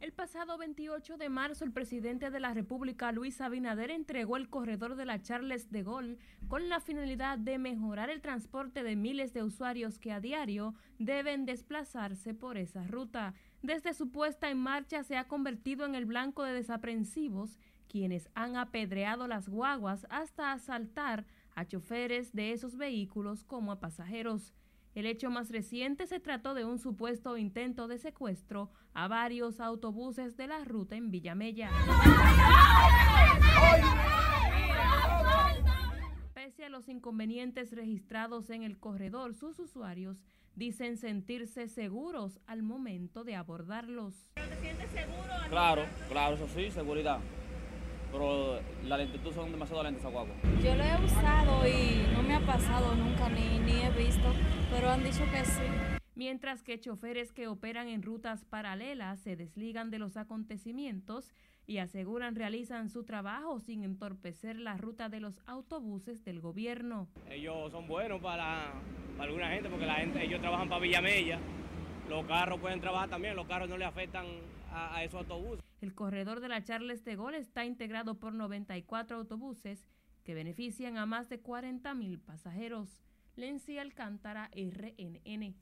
[0.00, 4.96] El pasado 28 de marzo, el presidente de la República, Luis Abinader, entregó el corredor
[4.96, 9.44] de la Charles de Gaulle con la finalidad de mejorar el transporte de miles de
[9.44, 13.34] usuarios que a diario deben desplazarse por esa ruta.
[13.62, 18.56] Desde su puesta en marcha se ha convertido en el blanco de desaprensivos, quienes han
[18.56, 24.52] apedreado las guaguas hasta asaltar a choferes de esos vehículos como a pasajeros.
[24.94, 30.36] El hecho más reciente se trató de un supuesto intento de secuestro a varios autobuses
[30.36, 31.70] de la ruta en Villamella.
[36.34, 40.22] Pese a los inconvenientes registrados en el corredor, sus usuarios
[40.56, 44.28] dicen sentirse seguros al momento de abordarlos.
[44.34, 45.32] ¿Te sientes seguro?
[45.48, 47.18] Claro, claro, eso sí, seguridad
[48.12, 50.10] pero la lentitud son demasiado lentas a
[50.62, 54.28] Yo lo he usado y no me ha pasado nunca ni, ni he visto,
[54.70, 55.62] pero han dicho que sí.
[56.14, 61.32] Mientras que choferes que operan en rutas paralelas se desligan de los acontecimientos
[61.66, 67.08] y aseguran realizan su trabajo sin entorpecer la ruta de los autobuses del gobierno.
[67.30, 68.72] Ellos son buenos para,
[69.16, 71.38] para alguna gente porque la gente, ellos trabajan para Villamella.
[72.10, 74.26] Los carros pueden trabajar también, los carros no le afectan
[74.72, 75.64] a, a esos autobuses.
[75.80, 79.86] El corredor de la Charles de Gaulle está integrado por 94 autobuses
[80.24, 83.00] que benefician a más de 40 mil pasajeros.
[83.36, 85.54] Lenzi Alcántara, RNN.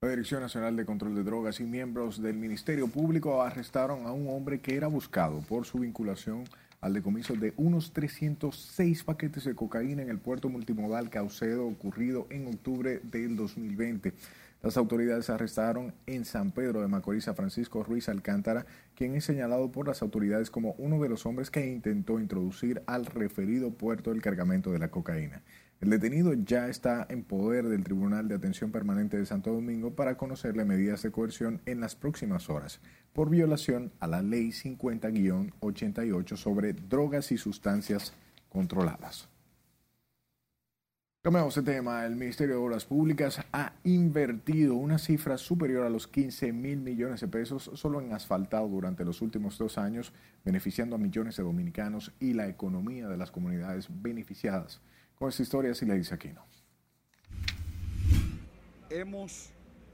[0.00, 4.28] La Dirección Nacional de Control de Drogas y miembros del Ministerio Público arrestaron a un
[4.28, 6.44] hombre que era buscado por su vinculación
[6.80, 12.48] al decomiso de unos 306 paquetes de cocaína en el puerto multimodal Caucedo ocurrido en
[12.48, 14.12] octubre del 2020.
[14.62, 19.72] Las autoridades arrestaron en San Pedro de Macorís a Francisco Ruiz Alcántara, quien es señalado
[19.72, 24.22] por las autoridades como uno de los hombres que intentó introducir al referido puerto el
[24.22, 25.42] cargamento de la cocaína.
[25.80, 30.16] El detenido ya está en poder del Tribunal de Atención Permanente de Santo Domingo para
[30.16, 32.78] conocerle medidas de coerción en las próximas horas
[33.12, 38.14] por violación a la Ley 50-88 sobre drogas y sustancias
[38.48, 39.31] controladas.
[41.24, 42.04] Cambiamos de tema.
[42.04, 47.20] El Ministerio de Obras Públicas ha invertido una cifra superior a los 15 mil millones
[47.20, 50.12] de pesos solo en asfaltado durante los últimos dos años,
[50.44, 54.80] beneficiando a millones de dominicanos y la economía de las comunidades beneficiadas.
[55.14, 56.44] Con esta historia sí le dice Aquino.
[58.90, 59.50] Hemos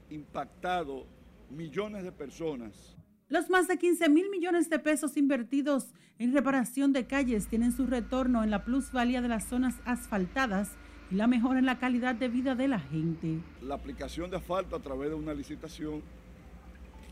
[0.09, 1.05] impactado
[1.51, 2.97] millones de personas.
[3.27, 7.85] Los más de 15 mil millones de pesos invertidos en reparación de calles tienen su
[7.85, 10.71] retorno en la plusvalía de las zonas asfaltadas
[11.11, 13.39] y la mejora en la calidad de vida de la gente.
[13.61, 16.01] La aplicación de asfalto a través de una licitación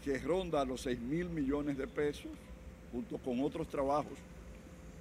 [0.04, 2.32] que ronda los 6 mil millones de pesos,
[2.92, 4.18] junto con otros trabajos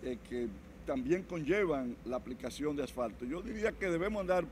[0.03, 0.49] eh, que
[0.87, 3.25] también conllevan la aplicación de asfalto.
[3.25, 4.45] Yo diría que debemos andar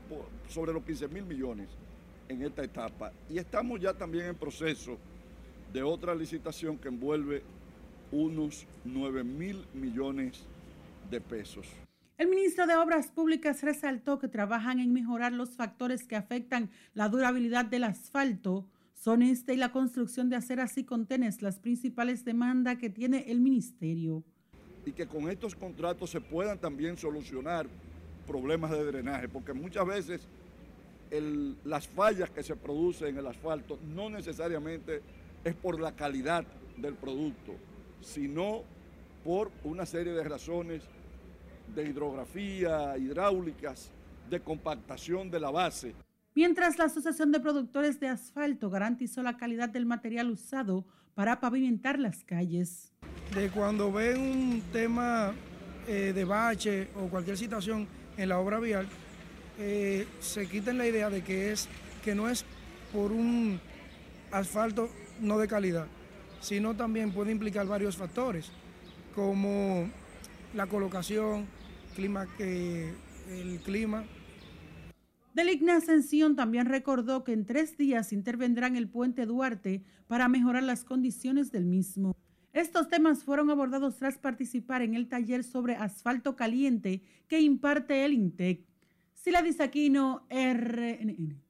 [0.49, 1.67] sobre los 15 mil millones
[2.27, 3.11] en esta etapa.
[3.29, 4.97] Y estamos ya también en proceso
[5.71, 7.41] de otra licitación que envuelve
[8.11, 10.43] unos 9 mil millones
[11.09, 11.65] de pesos.
[12.17, 17.09] El ministro de Obras Públicas resaltó que trabajan en mejorar los factores que afectan la
[17.09, 18.69] durabilidad del asfalto.
[18.93, 23.41] Son este y la construcción de aceras y contenes las principales demandas que tiene el
[23.41, 24.23] ministerio.
[24.85, 27.67] Y que con estos contratos se puedan también solucionar
[28.25, 30.29] problemas de drenaje, porque muchas veces
[31.65, 35.01] las fallas que se producen en el asfalto no necesariamente
[35.43, 36.45] es por la calidad
[36.77, 37.55] del producto,
[37.99, 38.63] sino
[39.25, 40.81] por una serie de razones
[41.73, 43.91] de hidrografía, hidráulicas,
[44.29, 45.95] de compactación de la base.
[46.33, 51.97] Mientras la Asociación de Productores de Asfalto garantizó la calidad del material usado para pavimentar
[51.97, 52.91] las calles.
[53.33, 55.33] De cuando ven un tema
[55.87, 57.87] eh, de bache o cualquier situación
[58.17, 58.85] en la obra vial,
[59.57, 61.69] eh, se quiten la idea de que, es,
[62.03, 62.43] que no es
[62.91, 63.59] por un
[64.31, 64.89] asfalto
[65.21, 65.87] no de calidad,
[66.41, 68.51] sino también puede implicar varios factores,
[69.15, 69.89] como
[70.55, 71.47] la colocación,
[71.95, 72.93] clima, eh,
[73.29, 74.05] el clima.
[75.33, 80.85] Deligna Ascensión también recordó que en tres días intervendrán el puente Duarte para mejorar las
[80.85, 82.15] condiciones del mismo.
[82.53, 88.13] Estos temas fueron abordados tras participar en el taller sobre asfalto caliente que imparte el
[88.13, 88.65] INTEC.
[89.13, 91.41] Sila Disaquino, RNN.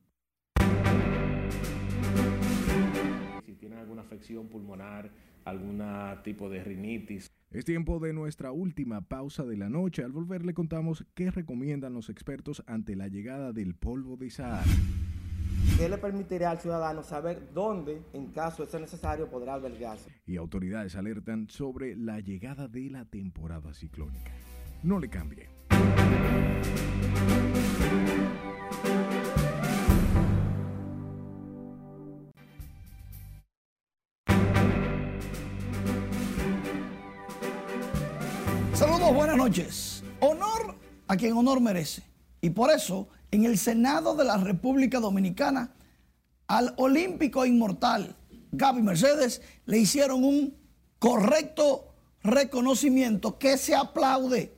[3.46, 5.12] Si tienen alguna afección pulmonar,
[5.46, 5.82] algún
[6.24, 7.32] tipo de rinitis.
[7.52, 10.04] Es tiempo de nuestra última pausa de la noche.
[10.04, 14.66] Al volver le contamos qué recomiendan los expertos ante la llegada del polvo de Sahara.
[15.78, 20.10] ¿Qué le permitirá al ciudadano saber dónde, en caso de ser necesario, podrá albergarse?
[20.26, 24.32] Y autoridades alertan sobre la llegada de la temporada ciclónica.
[24.84, 25.50] No le cambie.
[40.22, 40.76] Honor
[41.08, 42.02] a quien honor merece.
[42.42, 45.72] Y por eso, en el Senado de la República Dominicana,
[46.48, 48.16] al olímpico inmortal
[48.52, 50.58] Gaby Mercedes le hicieron un
[50.98, 51.94] correcto
[52.24, 54.52] reconocimiento que se aplaude.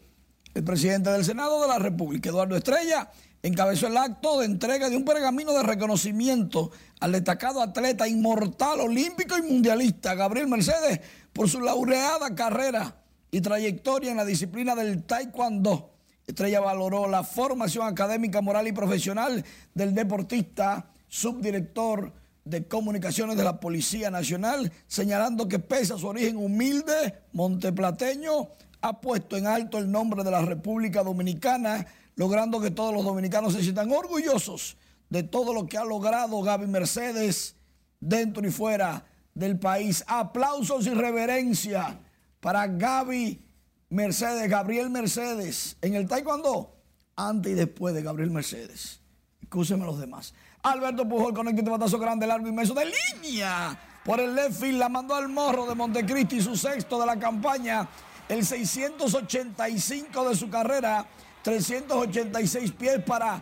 [0.54, 3.12] El presidente del Senado de la República, Eduardo Estrella,
[3.44, 6.72] encabezó el acto de entrega de un pergamino de reconocimiento
[7.02, 11.02] al destacado atleta inmortal olímpico y mundialista Gabriel Mercedes
[11.34, 12.96] por su laureada carrera
[13.32, 15.92] y trayectoria en la disciplina del taekwondo.
[16.26, 22.12] Estrella valoró la formación académica, moral y profesional del deportista, subdirector
[22.44, 28.50] de comunicaciones de la Policía Nacional, señalando que pese a su origen humilde, monteplateño,
[28.82, 33.54] ha puesto en alto el nombre de la República Dominicana, logrando que todos los dominicanos
[33.54, 34.78] se sientan orgullosos
[35.10, 37.56] de todo lo que ha logrado Gaby Mercedes
[38.00, 40.04] dentro y fuera del país.
[40.08, 42.00] Aplausos y reverencia
[42.40, 43.44] para Gaby
[43.90, 46.76] Mercedes, Gabriel Mercedes, en el taekwondo,
[47.16, 49.02] antes y después de Gabriel Mercedes.
[49.42, 50.34] Escúcheme los demás.
[50.64, 53.80] Alberto Pujol conecta este batazo grande, largo, inmenso de línea.
[54.04, 57.88] Por el left field la mandó al morro de Montecristi, su sexto de la campaña,
[58.28, 61.06] el 685 de su carrera,
[61.44, 63.42] 386 pies para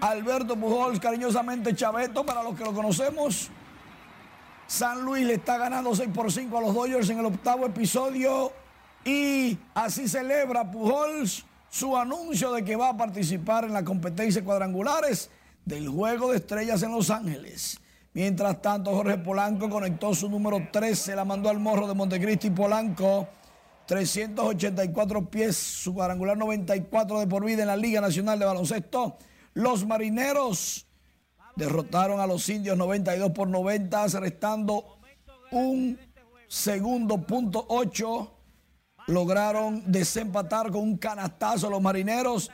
[0.00, 3.50] Alberto Pujol, cariñosamente Chaveto, para los que lo conocemos.
[4.66, 8.52] San Luis le está ganando 6 por 5 a los Dodgers en el octavo episodio
[9.04, 15.30] y así celebra Pujols su anuncio de que va a participar en la competencia cuadrangulares
[15.64, 17.80] del Juego de Estrellas en Los Ángeles.
[18.14, 23.28] Mientras tanto, Jorge Polanco conectó su número 13, la mandó al morro de Montecristi Polanco.
[23.86, 29.16] 384 pies, su cuadrangular 94 de por vida en la Liga Nacional de Baloncesto.
[29.54, 30.86] Los marineros
[31.56, 34.98] derrotaron a los indios 92 por 90, restando
[35.50, 35.98] un
[36.48, 38.32] segundo punto 8.
[39.08, 42.50] Lograron desempatar con un canastazo a los marineros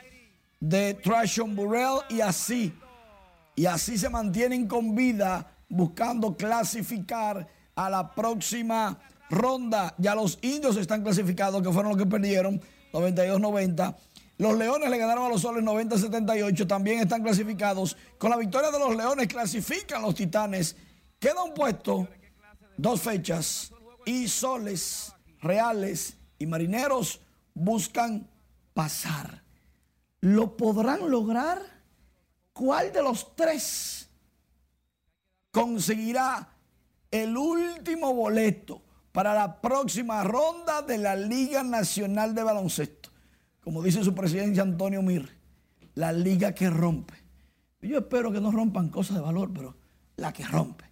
[0.61, 2.75] de Trashon Burrell y así,
[3.55, 8.99] y así se mantienen con vida buscando clasificar a la próxima
[9.31, 9.95] ronda.
[9.99, 12.61] Ya los indios están clasificados, que fueron los que perdieron
[12.93, 13.95] 92-90.
[14.39, 17.97] Los Leones le ganaron a los Soles 90-78, también están clasificados.
[18.19, 20.77] Con la victoria de los Leones clasifican los Titanes.
[21.19, 22.07] Queda un puesto,
[22.77, 23.73] dos fechas,
[24.05, 27.21] y Soles, Reales y Marineros
[27.53, 28.31] buscan
[28.73, 29.43] pasar.
[30.21, 31.61] ¿Lo podrán lograr?
[32.53, 34.09] ¿Cuál de los tres
[35.51, 36.49] conseguirá
[37.11, 42.98] el último boleto para la próxima ronda de la Liga Nacional de Baloncesto?
[43.61, 45.29] Como dice su presidente Antonio Mir,
[45.95, 47.15] la liga que rompe.
[47.81, 49.77] Yo espero que no rompan cosas de valor, pero
[50.17, 50.85] la que rompe.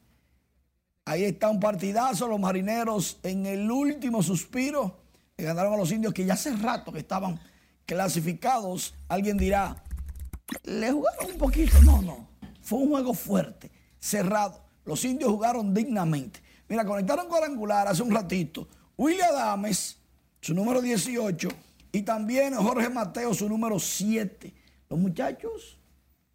[1.05, 4.99] Ahí está un partidazo, los marineros en el último suspiro,
[5.37, 7.39] que ganaron a los indios que ya hace rato que estaban
[7.85, 8.95] clasificados.
[9.09, 9.85] Alguien dirá,
[10.64, 11.81] le jugaron un poquito.
[11.83, 12.29] No, no.
[12.61, 14.61] Fue un juego fuerte, cerrado.
[14.85, 16.41] Los indios jugaron dignamente.
[16.69, 18.67] Mira, conectaron cuadrangular hace un ratito.
[18.97, 19.99] William Adames,
[20.41, 21.49] su número 18,
[21.97, 24.53] y también Jorge Mateo, su número 7.
[24.88, 25.78] Los muchachos,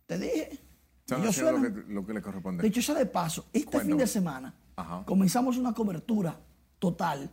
[0.06, 0.60] te dije.
[1.08, 2.62] Ellos lo suenan- que, lo que le corresponde.
[2.62, 3.92] de hecho, ya de paso, este Cuéntame.
[3.92, 5.04] fin de semana Ajá.
[5.06, 6.40] comenzamos una cobertura
[6.80, 7.30] total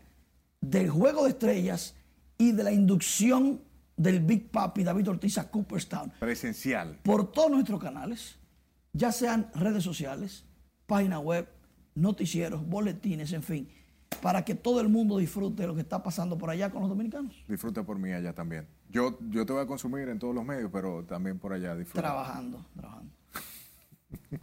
[0.60, 1.94] del juego de estrellas
[2.36, 3.60] y de la inducción
[3.96, 6.12] del Big Papi David Ortiz a Cooperstown.
[6.18, 6.98] Presencial.
[7.04, 8.36] Por todos nuestros canales,
[8.92, 10.44] ya sean redes sociales,
[10.86, 11.48] página web,
[11.94, 13.68] noticieros, boletines, en fin,
[14.22, 16.88] para que todo el mundo disfrute de lo que está pasando por allá con los
[16.88, 17.44] dominicanos.
[17.48, 18.66] Disfruta por mí allá también.
[18.90, 22.00] Yo, yo te voy a consumir en todos los medios, pero también por allá disfruta.
[22.00, 23.12] Trabajando, trabajando.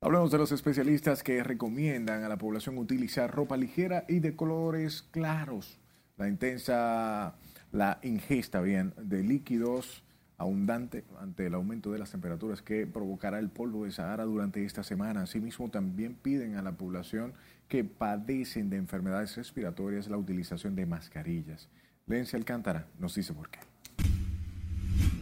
[0.00, 5.02] Hablamos de los especialistas que recomiendan a la población utilizar ropa ligera y de colores
[5.02, 5.78] claros.
[6.16, 7.36] La intensa,
[7.70, 10.02] la ingesta bien de líquidos
[10.38, 14.82] abundante ante el aumento de las temperaturas que provocará el polvo de Sahara durante esta
[14.82, 15.22] semana.
[15.22, 17.32] Asimismo, también piden a la población
[17.72, 21.70] que padecen de enfermedades respiratorias la utilización de mascarillas.
[22.06, 23.60] Lencia Alcántara nos dice por qué.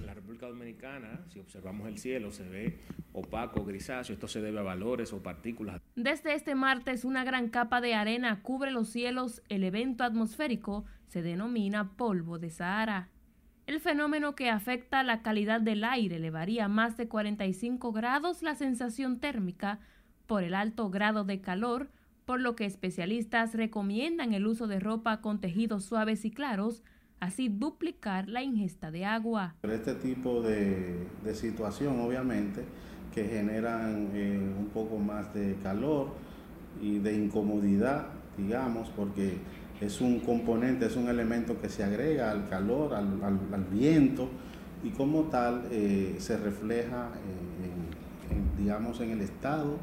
[0.01, 2.81] En la República Dominicana, si observamos el cielo, se ve
[3.13, 4.15] opaco, grisáceo.
[4.15, 5.81] Esto se debe a valores o partículas.
[5.95, 9.43] Desde este martes, una gran capa de arena cubre los cielos.
[9.49, 13.11] El evento atmosférico se denomina polvo de Sahara.
[13.69, 18.57] El fenómeno que afecta la calidad del aire le varía más de 45 grados la
[18.57, 19.79] sensación térmica
[20.27, 21.91] por el alto grado de calor,
[22.31, 26.85] por lo que especialistas recomiendan el uso de ropa con tejidos suaves y claros,
[27.19, 29.57] así duplicar la ingesta de agua.
[29.65, 32.63] Este tipo de, situación, obviamente,
[33.13, 36.11] que generan eh, un poco más de calor
[36.81, 38.07] y de incomodidad,
[38.39, 39.39] digamos, porque
[39.81, 44.29] es un componente, es un elemento que se agrega al calor, al, viento
[44.85, 47.09] y como tal eh, se refleja
[48.31, 49.79] en, en, digamos, en el estado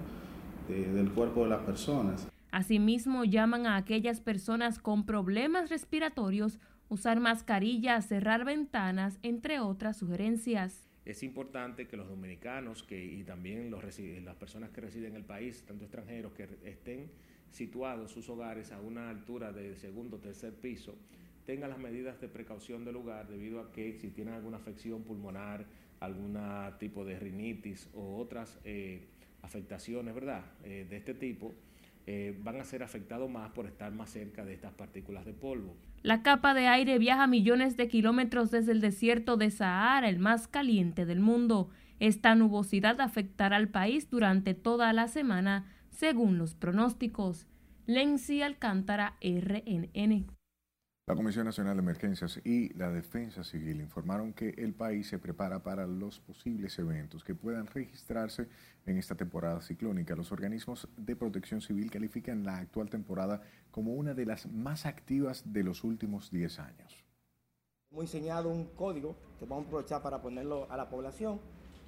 [0.70, 2.26] de, del cuerpo de las personas.
[2.58, 6.58] Asimismo, llaman a aquellas personas con problemas respiratorios
[6.89, 10.89] usar mascarillas, cerrar ventanas, entre otras sugerencias.
[11.05, 15.84] Es importante que los dominicanos y también las personas que residen en el país, tanto
[15.84, 17.12] extranjeros, que estén
[17.51, 20.95] situados sus hogares a una altura de segundo o tercer piso,
[21.45, 25.68] tengan las medidas de precaución del lugar debido a que si tienen alguna afección pulmonar,
[25.99, 26.36] algún
[26.80, 29.05] tipo de rinitis o otras eh,
[29.43, 30.43] afectaciones, ¿verdad?
[30.64, 31.53] Eh, de este tipo,
[32.10, 35.76] eh, van a ser afectados más por estar más cerca de estas partículas de polvo.
[36.03, 40.47] La capa de aire viaja millones de kilómetros desde el desierto de Sahara, el más
[40.47, 41.70] caliente del mundo.
[41.99, 47.45] Esta nubosidad afectará al país durante toda la semana, según los pronósticos.
[47.88, 50.36] Lenzi Alcántara, RNN.
[51.08, 55.64] La Comisión Nacional de Emergencias y la Defensa Civil informaron que el país se prepara
[55.64, 58.49] para los posibles eventos que puedan registrarse
[58.86, 60.18] en esta temporada ciclónica.
[60.18, 63.41] Los organismos de protección civil califican la actual temporada
[63.72, 67.05] como una de las más activas de los últimos 10 años.
[67.89, 71.39] Hemos diseñado un código que vamos a aprovechar para ponerlo a la población.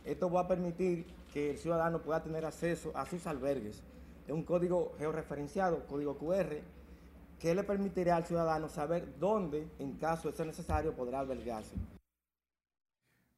[0.06, 3.84] Esto va a permitir que el ciudadano pueda tener acceso a sus albergues.
[4.26, 6.62] Es un código georreferenciado, código QR,
[7.40, 11.76] que le permitirá al ciudadano saber dónde, en caso de ser necesario, podrá albergarse.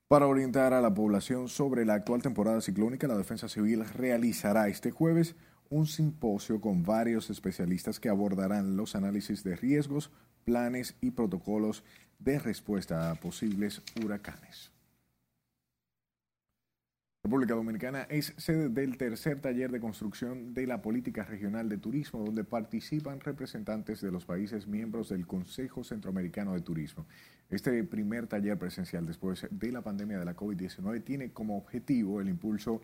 [0.08, 4.92] Para orientar a la población sobre la actual temporada ciclónica, la Defensa Civil realizará este
[4.92, 5.36] jueves
[5.70, 10.12] un simposio con varios especialistas que abordarán los análisis de riesgos,
[10.44, 11.86] planes y protocolos
[12.20, 14.72] de respuesta a posibles huracanes.
[17.24, 22.26] República Dominicana es sede del tercer taller de construcción de la política regional de turismo,
[22.26, 27.06] donde participan representantes de los países miembros del Consejo Centroamericano de Turismo.
[27.50, 32.28] Este primer taller presencial después de la pandemia de la COVID-19 tiene como objetivo el
[32.28, 32.82] impulso,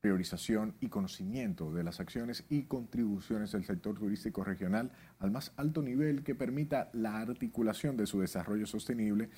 [0.00, 5.82] priorización y conocimiento de las acciones y contribuciones del sector turístico regional al más alto
[5.82, 9.28] nivel que permita la articulación de su desarrollo sostenible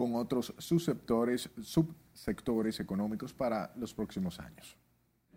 [0.00, 4.78] con otros subsectores, subsectores económicos para los próximos años.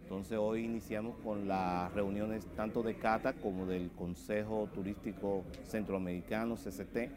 [0.01, 7.11] Entonces hoy iniciamos con las reuniones tanto de CATA como del Consejo Turístico Centroamericano, CCT,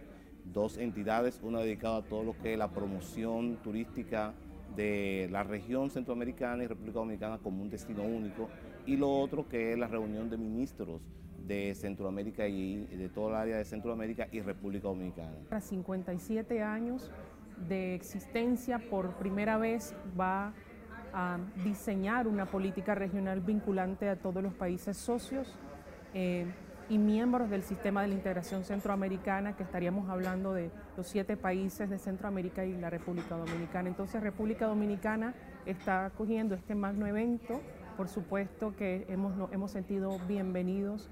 [0.53, 4.35] dos entidades, una dedicada a todo lo que es la promoción turística
[4.75, 8.49] de la región centroamericana y República Dominicana como un destino único,
[8.87, 11.01] y lo otro que es la reunión de ministros
[11.47, 15.37] de Centroamérica y de toda el área de Centroamérica y República Dominicana.
[15.51, 17.09] A 57 años
[17.57, 20.53] de existencia, por primera vez va
[21.13, 25.57] a diseñar una política regional vinculante a todos los países socios
[26.13, 26.47] eh,
[26.89, 31.91] y miembros del sistema de la integración centroamericana, que estaríamos hablando de los siete países
[31.91, 33.89] de Centroamérica y la República Dominicana.
[33.89, 35.35] Entonces, República Dominicana
[35.65, 37.61] está acogiendo este magno evento,
[37.97, 41.11] por supuesto que hemos, hemos sentido bienvenidos.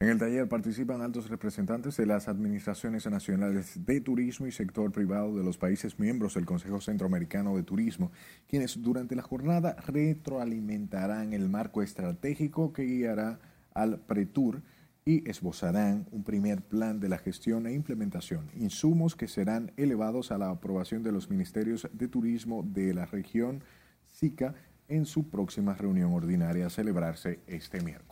[0.00, 5.36] En el taller participan altos representantes de las administraciones nacionales de turismo y sector privado
[5.36, 8.12] de los países miembros del Consejo Centroamericano de Turismo,
[8.46, 13.40] quienes durante la jornada retroalimentarán el marco estratégico que guiará
[13.74, 14.62] al PRETUR
[15.04, 20.38] y esbozarán un primer plan de la gestión e implementación, insumos que serán elevados a
[20.38, 23.64] la aprobación de los ministerios de turismo de la región
[24.06, 24.54] SICA
[24.86, 28.07] en su próxima reunión ordinaria a celebrarse este miércoles.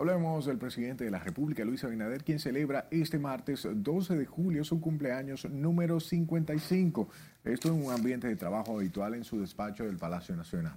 [0.00, 4.64] Hablemos del presidente de la República, Luis Abinader, quien celebra este martes 12 de julio
[4.64, 7.06] su cumpleaños número 55.
[7.44, 10.72] Esto en un ambiente de trabajo habitual en su despacho del Palacio Nacional.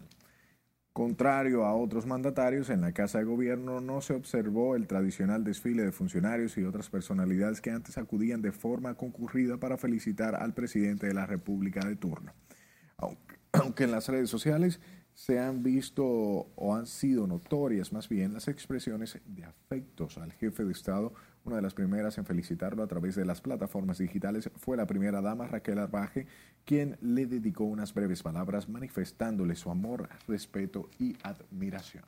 [0.91, 5.83] Contrario a otros mandatarios, en la Casa de Gobierno no se observó el tradicional desfile
[5.83, 11.07] de funcionarios y otras personalidades que antes acudían de forma concurrida para felicitar al presidente
[11.07, 12.33] de la República de turno.
[12.97, 14.81] Aunque, aunque en las redes sociales
[15.13, 20.63] se han visto o han sido notorias más bien las expresiones de afectos al jefe
[20.65, 21.13] de Estado.
[21.45, 25.21] Una de las primeras en felicitarlo a través de las plataformas digitales fue la primera
[25.21, 26.25] dama Raquel Arbaje,
[26.65, 32.05] quien le dedicó unas breves palabras manifestándole su amor, respeto y admiración.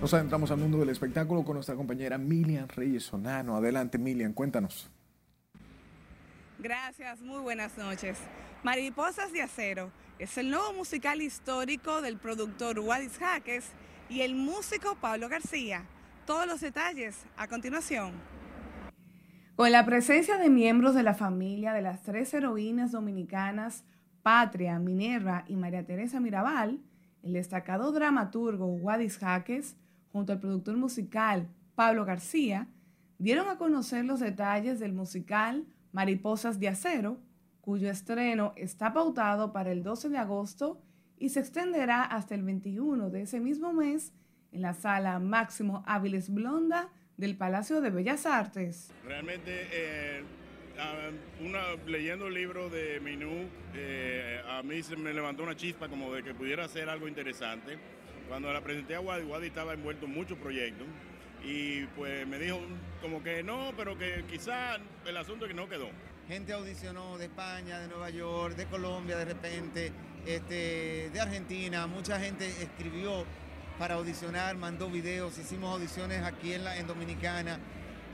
[0.00, 3.56] Nos adentramos al mundo del espectáculo con nuestra compañera Milian Reyes Sonano.
[3.56, 4.90] Adelante, Milian, cuéntanos.
[6.62, 8.18] Gracias, muy buenas noches.
[8.62, 13.70] Mariposas de Acero es el nuevo musical histórico del productor Wadis Jaques
[14.10, 15.86] y el músico Pablo García.
[16.26, 18.12] Todos los detalles a continuación.
[19.56, 23.82] Con la presencia de miembros de la familia de las tres heroínas dominicanas,
[24.22, 26.78] Patria, Minerva y María Teresa Mirabal,
[27.22, 29.78] el destacado dramaturgo Wadis Jaques,
[30.12, 32.68] junto al productor musical Pablo García,
[33.16, 37.18] dieron a conocer los detalles del musical Mariposas de Acero,
[37.60, 40.80] cuyo estreno está pautado para el 12 de agosto
[41.18, 44.12] y se extenderá hasta el 21 de ese mismo mes
[44.52, 48.92] en la sala Máximo Áviles Blonda del Palacio de Bellas Artes.
[49.04, 50.22] Realmente, eh,
[51.86, 56.22] leyendo el libro de Minú, eh, a mí se me levantó una chispa como de
[56.22, 57.78] que pudiera ser algo interesante.
[58.28, 60.86] Cuando la presenté a Wadi, Wadi estaba envuelto en muchos proyectos
[61.42, 62.60] y pues me dijo
[63.00, 64.76] como que no, pero que quizá
[65.06, 65.88] el asunto que no quedó.
[66.28, 69.92] Gente audicionó de España, de Nueva York, de Colombia de repente,
[70.26, 73.24] este, de Argentina, mucha gente escribió
[73.78, 77.58] para audicionar, mandó videos, hicimos audiciones aquí en, la, en Dominicana.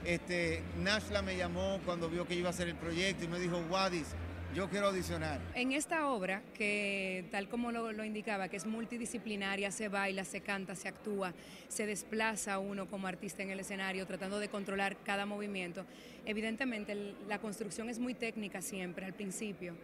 [0.05, 3.59] Este, Nashla me llamó cuando vio que iba a hacer el proyecto y me dijo,
[3.69, 4.15] Wadis,
[4.55, 5.41] yo quiero audicionar.
[5.55, 10.75] En esta obra, que tal como lo, indicaba, que es multidisciplinaria, se baila, se canta,
[10.75, 11.35] se actúa,
[11.69, 15.85] se desplaza uno como artista en el escenario tratando de controlar cada movimiento.
[16.25, 19.75] Evidentemente la construcción es muy técnica siempre al principio,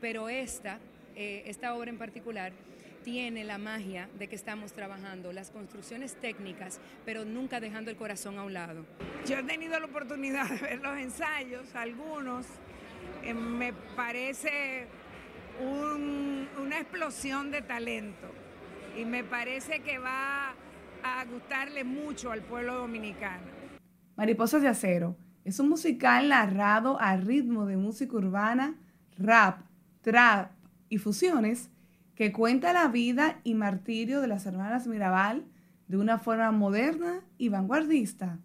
[0.00, 0.78] pero esta,
[1.14, 2.52] eh, esta obra en particular
[3.04, 8.38] tiene la magia de que estamos trabajando las construcciones técnicas, pero nunca dejando el corazón
[8.38, 8.84] a un lado.
[9.26, 12.46] Yo he tenido la oportunidad de ver los ensayos, algunos,
[13.22, 14.86] eh, me parece
[15.60, 18.28] una explosión de talento
[18.96, 20.54] y me parece que va
[21.02, 23.46] a gustarle mucho al pueblo dominicano.
[24.16, 28.74] Mariposas de Acero es un musical narrado a ritmo de música urbana,
[29.16, 29.60] rap,
[30.02, 30.52] trap
[30.88, 31.70] y fusiones
[32.14, 35.44] que cuenta la vida y martirio de las hermanas Mirabal
[35.86, 38.38] de una forma moderna y vanguardista.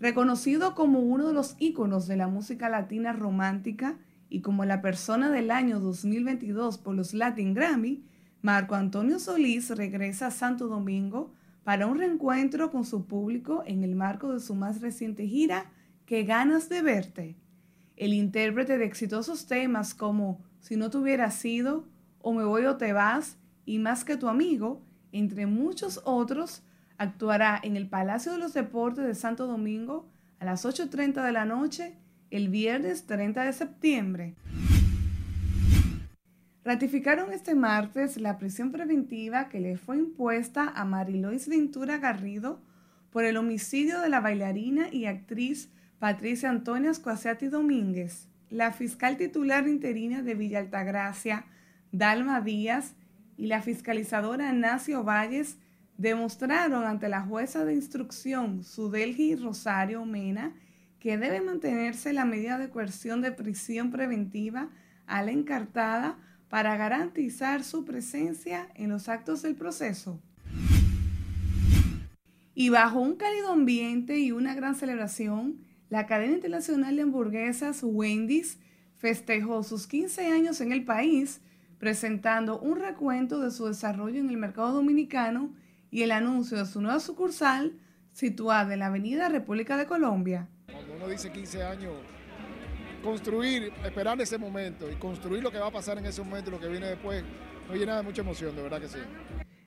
[0.00, 3.98] Reconocido como uno de los íconos de la música latina romántica
[4.30, 8.02] y como la persona del año 2022 por los Latin Grammy,
[8.40, 11.34] Marco Antonio Solís regresa a Santo Domingo
[11.64, 15.70] para un reencuentro con su público en el marco de su más reciente gira,
[16.06, 17.36] Qué ganas de verte.
[17.94, 21.84] El intérprete de exitosos temas como Si no te hubiera sido,
[22.20, 23.36] o Me voy o te vas,
[23.66, 24.80] y Más que tu amigo,
[25.12, 26.62] entre muchos otros,
[27.00, 30.06] actuará en el Palacio de los Deportes de Santo Domingo
[30.38, 31.94] a las 8.30 de la noche
[32.30, 34.34] el viernes 30 de septiembre.
[36.62, 42.60] Ratificaron este martes la prisión preventiva que le fue impuesta a Marilois Ventura Garrido
[43.10, 48.28] por el homicidio de la bailarina y actriz Patricia Antonia Squaciati Domínguez.
[48.50, 51.46] La fiscal titular interina de Villa Altagracia,
[51.92, 52.94] Dalma Díaz,
[53.38, 55.56] y la fiscalizadora Nacio Valles
[56.00, 60.54] demostraron ante la jueza de instrucción Sudelgi Rosario Mena
[60.98, 64.70] que debe mantenerse la medida de coerción de prisión preventiva
[65.06, 70.18] a la encartada para garantizar su presencia en los actos del proceso.
[72.54, 75.58] Y bajo un cálido ambiente y una gran celebración,
[75.90, 78.58] la cadena internacional de hamburguesas Wendy's
[78.96, 81.42] festejó sus 15 años en el país,
[81.78, 85.59] presentando un recuento de su desarrollo en el mercado dominicano
[85.90, 87.72] y el anuncio de su nueva sucursal
[88.12, 90.48] situada en la Avenida República de Colombia.
[90.70, 91.94] Cuando uno dice 15 años,
[93.02, 96.52] construir, esperar ese momento y construir lo que va a pasar en ese momento y
[96.52, 97.24] lo que viene después,
[97.68, 98.98] nos llena de mucha emoción, de verdad que sí.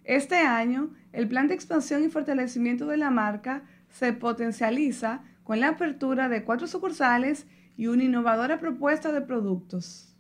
[0.04, 5.70] Este año, el plan de expansión y fortalecimiento de la marca se potencializa con la
[5.70, 7.48] apertura de cuatro sucursales
[7.78, 10.13] y una innovadora propuesta de productos.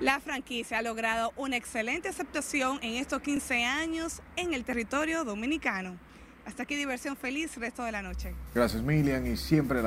[0.00, 5.96] La franquicia ha logrado una excelente aceptación en estos 15 años en el territorio dominicano.
[6.46, 8.32] Hasta aquí diversión feliz resto de la noche.
[8.54, 9.80] Gracias Milian y siempre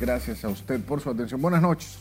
[0.00, 1.40] gracias a usted por su atención.
[1.40, 1.98] Buenas noches.